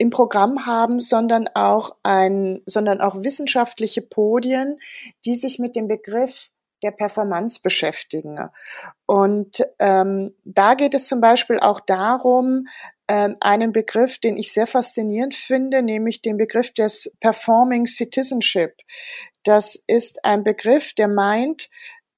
im 0.00 0.08
Programm 0.08 0.64
haben, 0.64 0.98
sondern 0.98 1.46
auch 1.52 1.94
ein, 2.02 2.62
sondern 2.64 3.02
auch 3.02 3.16
wissenschaftliche 3.22 4.00
Podien, 4.00 4.78
die 5.26 5.34
sich 5.34 5.58
mit 5.58 5.76
dem 5.76 5.88
Begriff 5.88 6.48
der 6.82 6.90
Performance 6.90 7.60
beschäftigen. 7.62 8.48
Und 9.04 9.62
ähm, 9.78 10.34
da 10.44 10.72
geht 10.72 10.94
es 10.94 11.06
zum 11.06 11.20
Beispiel 11.20 11.60
auch 11.60 11.80
darum, 11.80 12.66
ähm, 13.08 13.36
einen 13.40 13.72
Begriff, 13.72 14.18
den 14.18 14.38
ich 14.38 14.54
sehr 14.54 14.66
faszinierend 14.66 15.34
finde, 15.34 15.82
nämlich 15.82 16.22
den 16.22 16.38
Begriff 16.38 16.72
des 16.72 17.14
Performing 17.20 17.86
Citizenship. 17.86 18.76
Das 19.42 19.76
ist 19.86 20.24
ein 20.24 20.44
Begriff, 20.44 20.94
der 20.94 21.08
meint, 21.08 21.68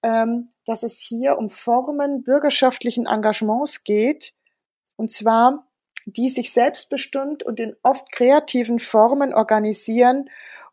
ähm, 0.05 0.51
dass 0.67 0.85
es 0.85 1.01
hier 1.01 1.37
um 1.37 1.49
Formen 1.49 2.23
bürgerschaftlichen 2.23 3.07
Engagements 3.07 3.83
geht, 3.83 4.35
und 4.95 5.11
zwar 5.11 5.67
die 6.07 6.29
sich 6.29 6.53
selbstbestimmt 6.53 7.43
und 7.43 7.61
in 7.61 7.77
oft 7.83 8.11
kreativen 8.13 8.79
Formen 8.79 9.35
organisieren, 9.35 10.29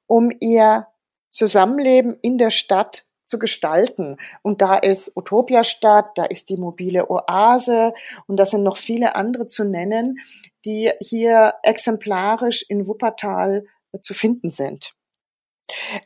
um 0.08 0.32
ihr 0.40 0.88
Zusammenleben 1.30 2.18
in 2.22 2.38
der 2.38 2.50
Stadt 2.50 3.06
zu 3.26 3.38
gestalten. 3.38 4.18
Und 4.42 4.62
da 4.62 4.76
ist 4.76 5.16
Utopia 5.16 5.64
Stadt, 5.64 6.18
da 6.18 6.26
ist 6.26 6.50
die 6.50 6.58
mobile 6.58 7.10
Oase 7.10 7.94
und 8.28 8.38
da 8.38 8.46
sind 8.46 8.64
noch 8.64 8.78
viele 8.78 9.16
andere 9.16 9.48
zu 9.48 9.64
nennen, 9.64 10.18
die 10.66 10.92
hier 11.00 11.54
exemplarisch 11.64 12.66
in 12.68 12.88
Wuppertal 12.88 13.66
zu 14.02 14.14
finden 14.14 14.50
sind. 14.50 14.94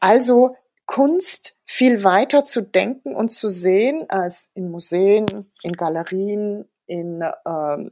Also 0.01 0.55
Kunst 0.85 1.57
viel 1.65 2.03
weiter 2.03 2.43
zu 2.43 2.61
denken 2.61 3.15
und 3.15 3.29
zu 3.29 3.47
sehen 3.49 4.05
als 4.09 4.51
in 4.53 4.69
Museen, 4.69 5.25
in 5.63 5.71
Galerien, 5.71 6.69
in 6.85 7.23
ähm, 7.47 7.89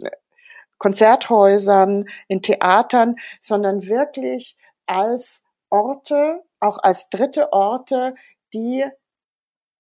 Konzerthäusern, 0.82 2.06
in 2.28 2.42
Theatern, 2.42 3.18
sondern 3.40 3.86
wirklich 3.88 4.58
als 4.88 5.44
Orte, 5.70 6.42
auch 6.60 6.80
als 6.80 7.12
dritte 7.12 7.54
Orte, 7.54 8.16
die 8.52 8.84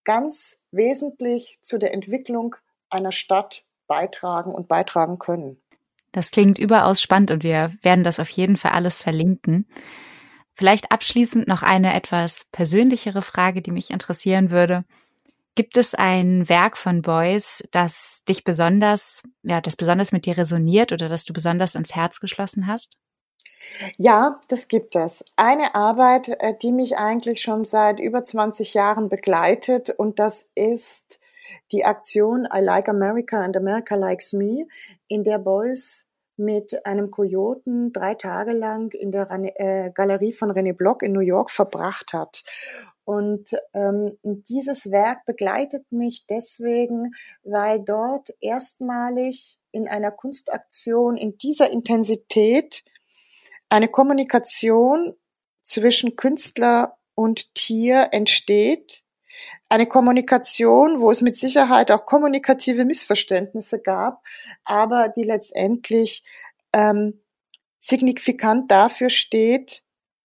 ganz 0.03 0.61
wesentlich 0.69 1.57
zu 1.59 1.79
der 1.79 1.95
Entwicklung 1.95 2.55
einer 2.91 3.11
Stadt 3.11 3.65
beitragen 3.87 4.53
und 4.53 4.67
beitragen 4.67 5.17
können. 5.17 5.59
Das 6.11 6.29
klingt 6.29 6.59
überaus 6.59 7.01
spannend 7.01 7.31
und 7.31 7.43
wir 7.43 7.73
werden 7.81 8.03
das 8.03 8.19
auf 8.19 8.29
jeden 8.29 8.55
Fall 8.55 8.73
alles 8.73 9.01
verlinken. 9.01 9.65
Vielleicht 10.53 10.91
abschließend 10.91 11.47
noch 11.47 11.63
eine 11.63 11.95
etwas 11.95 12.45
persönlichere 12.51 13.23
Frage, 13.23 13.63
die 13.63 13.71
mich 13.71 13.89
interessieren 13.89 14.51
würde. 14.51 14.85
Gibt 15.55 15.75
es 15.75 15.93
ein 15.93 16.47
Werk 16.47 16.77
von 16.77 17.01
Beuys, 17.01 17.63
das 17.71 18.23
dich 18.27 18.43
besonders, 18.43 19.23
ja, 19.43 19.59
das 19.59 19.75
besonders 19.75 20.13
mit 20.13 20.25
dir 20.25 20.37
resoniert 20.37 20.93
oder 20.93 21.09
das 21.09 21.25
du 21.25 21.33
besonders 21.33 21.75
ans 21.75 21.93
Herz 21.93 22.21
geschlossen 22.21 22.67
hast? 22.67 22.97
Ja, 23.97 24.39
das 24.47 24.67
gibt 24.67 24.95
es. 24.95 25.23
Eine 25.35 25.75
Arbeit, 25.75 26.29
äh, 26.39 26.53
die 26.61 26.71
mich 26.71 26.97
eigentlich 26.97 27.41
schon 27.41 27.65
seit 27.65 27.99
über 27.99 28.23
20 28.23 28.73
Jahren 28.73 29.09
begleitet 29.09 29.89
und 29.89 30.19
das 30.19 30.45
ist 30.55 31.19
die 31.71 31.83
Aktion 31.85 32.47
I 32.53 32.59
Like 32.59 32.87
America 32.87 33.43
and 33.43 33.57
America 33.57 33.95
Likes 33.95 34.33
Me, 34.33 34.67
in 35.07 35.23
der 35.23 35.37
Beuys 35.37 36.07
mit 36.37 36.85
einem 36.85 37.11
Kojoten 37.11 37.93
drei 37.93 38.15
Tage 38.15 38.53
lang 38.53 38.93
in 38.93 39.11
der 39.11 39.29
äh, 39.29 39.91
Galerie 39.93 40.33
von 40.33 40.51
René 40.51 40.73
Block 40.73 41.03
in 41.03 41.13
New 41.13 41.19
York 41.19 41.51
verbracht 41.51 42.13
hat. 42.13 42.43
Und 43.11 43.57
ähm, 43.73 44.17
dieses 44.23 44.89
Werk 44.89 45.25
begleitet 45.25 45.91
mich 45.91 46.27
deswegen, 46.29 47.13
weil 47.43 47.81
dort 47.81 48.29
erstmalig 48.39 49.59
in 49.73 49.89
einer 49.89 50.11
Kunstaktion 50.11 51.17
in 51.17 51.37
dieser 51.37 51.71
Intensität 51.71 52.85
eine 53.67 53.89
Kommunikation 53.89 55.13
zwischen 55.61 56.15
Künstler 56.15 56.99
und 57.13 57.53
Tier 57.53 58.07
entsteht. 58.13 59.03
Eine 59.67 59.87
Kommunikation, 59.87 61.01
wo 61.01 61.11
es 61.11 61.21
mit 61.21 61.35
Sicherheit 61.35 61.91
auch 61.91 62.05
kommunikative 62.05 62.85
Missverständnisse 62.85 63.81
gab, 63.81 64.23
aber 64.63 65.09
die 65.09 65.23
letztendlich 65.23 66.23
ähm, 66.71 67.19
signifikant 67.81 68.71
dafür 68.71 69.09
steht, 69.09 69.83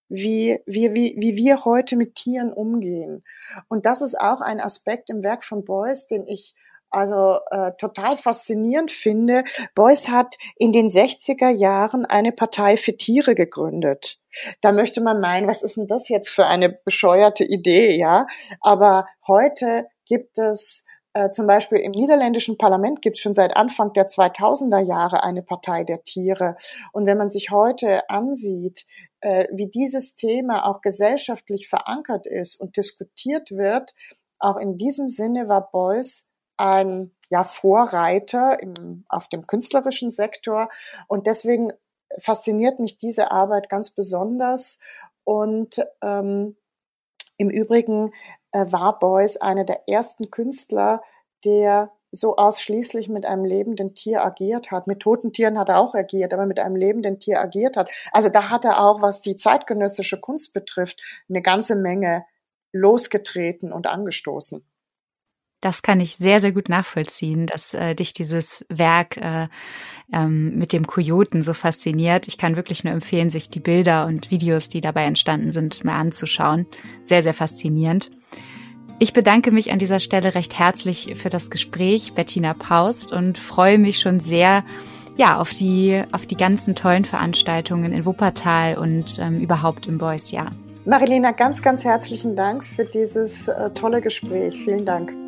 wie, 0.09 0.61
wie, 0.67 0.95
wie, 0.95 1.17
wie 1.19 1.37
wir 1.37 1.65
heute 1.65 1.97
mit 1.97 2.15
Tieren 2.15 2.53
umgehen. 2.53 3.25
Und 3.69 3.87
das 3.87 4.03
ist 4.03 4.19
auch 4.19 4.41
ein 4.41 4.61
Aspekt 4.61 5.11
im 5.11 5.23
Werk 5.23 5.45
von 5.45 5.65
Beuys, 5.65 6.07
den 6.07 6.27
ich 6.27 6.55
also 6.91 7.41
äh, 7.51 7.73
total 7.79 8.17
faszinierend 8.17 8.91
finde. 8.91 9.45
Beuys 9.75 10.09
hat 10.09 10.37
in 10.57 10.73
den 10.73 10.89
60er 10.89 11.49
Jahren 11.51 12.07
eine 12.07 12.33
Partei 12.33 12.77
für 12.77 12.97
Tiere 12.97 13.35
gegründet. 13.35 14.19
Da 14.61 14.73
möchte 14.73 15.01
man 15.01 15.21
meinen, 15.21 15.49
was 15.49 15.63
ist 15.63 15.77
denn 15.77 15.87
das 15.87 16.09
jetzt 16.09 16.29
für 16.29 16.47
eine 16.47 16.71
bescheuerte 16.71 17.45
Idee, 17.45 17.97
ja? 17.97 18.27
Aber 18.61 19.07
heute 19.27 19.87
gibt 20.05 20.39
es 20.39 20.85
äh, 21.17 21.31
zum 21.31 21.47
Beispiel 21.47 21.79
im 21.79 21.93
niederländischen 21.93 22.59
Parlament 22.59 23.01
gibt 23.01 23.17
es 23.17 23.23
schon 23.23 23.33
seit 23.33 23.57
Anfang 23.57 23.95
der 23.95 24.07
2000er 24.07 24.81
Jahre 24.81 25.23
eine 25.23 25.43
Partei 25.43 25.83
der 25.83 26.05
Tiere. 26.05 26.57
Und 26.93 27.07
wenn 27.07 27.17
man 27.17 27.31
sich 27.31 27.51
heute 27.51 28.11
ansieht, 28.11 28.85
äh, 29.21 29.47
wie 29.51 29.69
dieses 29.69 30.17
Thema 30.17 30.67
auch 30.67 30.83
gesellschaftlich 30.83 31.69
verankert 31.69 32.27
ist 32.27 32.57
und 32.57 32.77
diskutiert 32.77 33.51
wird, 33.51 33.95
auch 34.39 34.59
in 34.59 34.77
diesem 34.77 35.09
Sinne 35.09 35.49
war 35.49 35.71
Beuys 35.71 36.29
ein 36.59 37.13
ja, 37.31 37.45
Vorreiter 37.45 38.61
im, 38.61 39.07
auf 39.09 39.29
dem 39.29 39.47
künstlerischen 39.47 40.11
Sektor. 40.11 40.69
Und 41.09 41.27
deswegen 41.27 41.73
fasziniert 42.19 42.79
mich 42.79 42.99
diese 42.99 43.31
Arbeit 43.31 43.71
ganz 43.71 43.89
besonders. 43.89 44.81
Und 45.25 45.83
ähm, 46.03 46.59
im 47.39 47.51
Übrigen 47.51 48.13
äh, 48.53 48.67
war 48.71 48.99
Beuys 48.99 49.37
einer 49.37 49.65
der 49.65 49.89
ersten 49.89 50.31
Künstler, 50.31 51.03
der 51.45 51.93
so 52.13 52.37
ausschließlich 52.37 53.09
mit 53.09 53.27
einem 53.27 53.45
lebenden 53.45 53.95
Tier 53.95 54.25
agiert 54.25 54.71
hat. 54.71 54.87
Mit 54.87 55.01
toten 55.01 55.33
Tieren 55.33 55.59
hat 55.59 55.69
er 55.69 55.79
auch 55.79 55.95
agiert, 55.95 56.33
aber 56.33 56.47
mit 56.47 56.59
einem 56.59 56.77
lebenden 56.77 57.19
Tier 57.19 57.41
agiert 57.41 57.77
hat. 57.77 57.91
Also 58.13 58.29
da 58.29 58.49
hat 58.49 58.65
er 58.65 58.83
auch, 58.83 59.03
was 59.03 59.21
die 59.21 59.37
zeitgenössische 59.37 60.21
Kunst 60.21 60.53
betrifft, 60.53 61.03
eine 61.29 61.43
ganze 61.43 61.77
Menge 61.77 62.25
losgetreten 62.73 63.73
und 63.73 63.87
angestoßen. 63.87 64.65
Das 65.67 65.83
kann 65.83 65.99
ich 65.99 66.15
sehr, 66.15 66.41
sehr 66.41 66.53
gut 66.53 66.69
nachvollziehen, 66.69 67.47
dass 67.47 67.75
äh, 67.75 67.97
dich 67.97 68.13
dieses 68.13 68.65
Werk 68.69 69.17
äh, 69.17 69.49
ähm, 70.13 70.57
mit 70.57 70.73
dem 70.73 70.87
Kojoten 70.87 71.43
so 71.43 71.55
fasziniert. 71.55 72.29
Ich 72.29 72.39
kann 72.39 72.55
wirklich 72.55 72.85
nur 72.85 72.93
empfehlen, 72.93 73.31
sich 73.31 73.51
die 73.51 73.59
Bilder 73.59 74.07
und 74.07 74.31
Videos, 74.31 74.69
die 74.69 74.81
dabei 74.81 75.03
entstanden 75.07 75.51
sind, 75.51 75.83
mal 75.83 75.99
anzuschauen. 75.99 76.67
Sehr, 77.03 77.25
sehr 77.25 77.35
faszinierend. 77.35 78.13
Ich 79.01 79.13
bedanke 79.13 79.51
mich 79.51 79.73
an 79.73 79.81
dieser 79.81 79.99
Stelle 79.99 80.37
recht 80.37 80.57
herzlich 80.57 81.17
für 81.17 81.31
das 81.31 81.51
Gespräch, 81.51 82.13
Bettina 82.13 82.55
Paust, 82.55 83.11
und 83.11 83.37
freue 83.37 83.79
mich 83.79 83.99
schon 83.99 84.21
sehr, 84.21 84.63
ja, 85.17 85.37
auf 85.37 85.53
die, 85.53 86.01
auf 86.13 86.27
die 86.27 86.37
ganzen 86.37 86.77
tollen 86.77 87.05
Veranstaltungen 87.05 87.93
in 87.93 88.05
Wuppertal 88.05 88.79
und 88.79 89.19
ähm, 89.19 89.41
überhaupt 89.41 89.89
im 89.89 89.99
Boys 89.99 90.31
Jahr. 90.31 90.53
Marilena, 90.85 91.33
ganz, 91.33 91.61
ganz 91.61 91.85
herzlichen 91.85 92.37
Dank 92.37 92.65
für 92.65 92.85
dieses 92.85 93.49
äh, 93.49 93.71
tolle 93.71 94.01
Gespräch. 94.01 94.55
Vielen 94.63 94.85
Dank. 94.85 95.26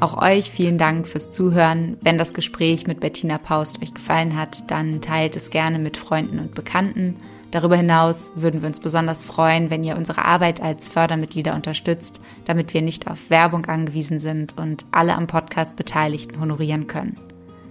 Auch 0.00 0.16
euch 0.16 0.50
vielen 0.50 0.78
Dank 0.78 1.06
fürs 1.06 1.30
Zuhören. 1.30 1.98
Wenn 2.00 2.16
das 2.16 2.32
Gespräch 2.32 2.86
mit 2.86 3.00
Bettina 3.00 3.36
Paust 3.36 3.82
euch 3.82 3.92
gefallen 3.92 4.34
hat, 4.34 4.70
dann 4.70 5.02
teilt 5.02 5.36
es 5.36 5.50
gerne 5.50 5.78
mit 5.78 5.98
Freunden 5.98 6.38
und 6.38 6.54
Bekannten. 6.54 7.16
Darüber 7.50 7.76
hinaus 7.76 8.32
würden 8.34 8.62
wir 8.62 8.68
uns 8.68 8.80
besonders 8.80 9.24
freuen, 9.24 9.68
wenn 9.68 9.84
ihr 9.84 9.98
unsere 9.98 10.24
Arbeit 10.24 10.62
als 10.62 10.88
Fördermitglieder 10.88 11.54
unterstützt, 11.54 12.22
damit 12.46 12.72
wir 12.72 12.80
nicht 12.80 13.08
auf 13.08 13.28
Werbung 13.28 13.66
angewiesen 13.66 14.20
sind 14.20 14.56
und 14.56 14.86
alle 14.90 15.14
am 15.14 15.26
Podcast 15.26 15.76
Beteiligten 15.76 16.40
honorieren 16.40 16.86
können. 16.86 17.20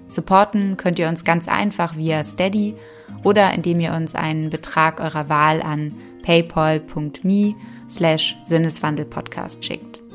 Supporten 0.08 0.78
könnt 0.78 1.00
ihr 1.00 1.08
uns 1.08 1.24
ganz 1.24 1.48
einfach 1.48 1.96
via 1.96 2.24
Steady 2.24 2.76
oder 3.24 3.54
indem 3.54 3.80
ihr 3.80 3.94
uns 3.94 4.14
einen 4.14 4.52
Betrag 4.52 5.00
eurer 5.00 5.30
Wahl 5.30 5.64
an 5.64 5.94
paypal.me 6.22 7.56
slash 7.90 8.36
Sinneswandelpodcast 8.46 9.66
schickt. 9.66 10.09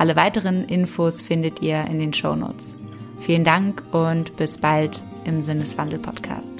Alle 0.00 0.16
weiteren 0.16 0.64
Infos 0.64 1.20
findet 1.20 1.60
ihr 1.60 1.84
in 1.84 1.98
den 1.98 2.14
Show 2.14 2.34
Notes. 2.34 2.74
Vielen 3.20 3.44
Dank 3.44 3.82
und 3.92 4.34
bis 4.38 4.56
bald 4.56 4.98
im 5.26 5.42
Sinneswandel 5.42 5.98
Podcast. 5.98 6.59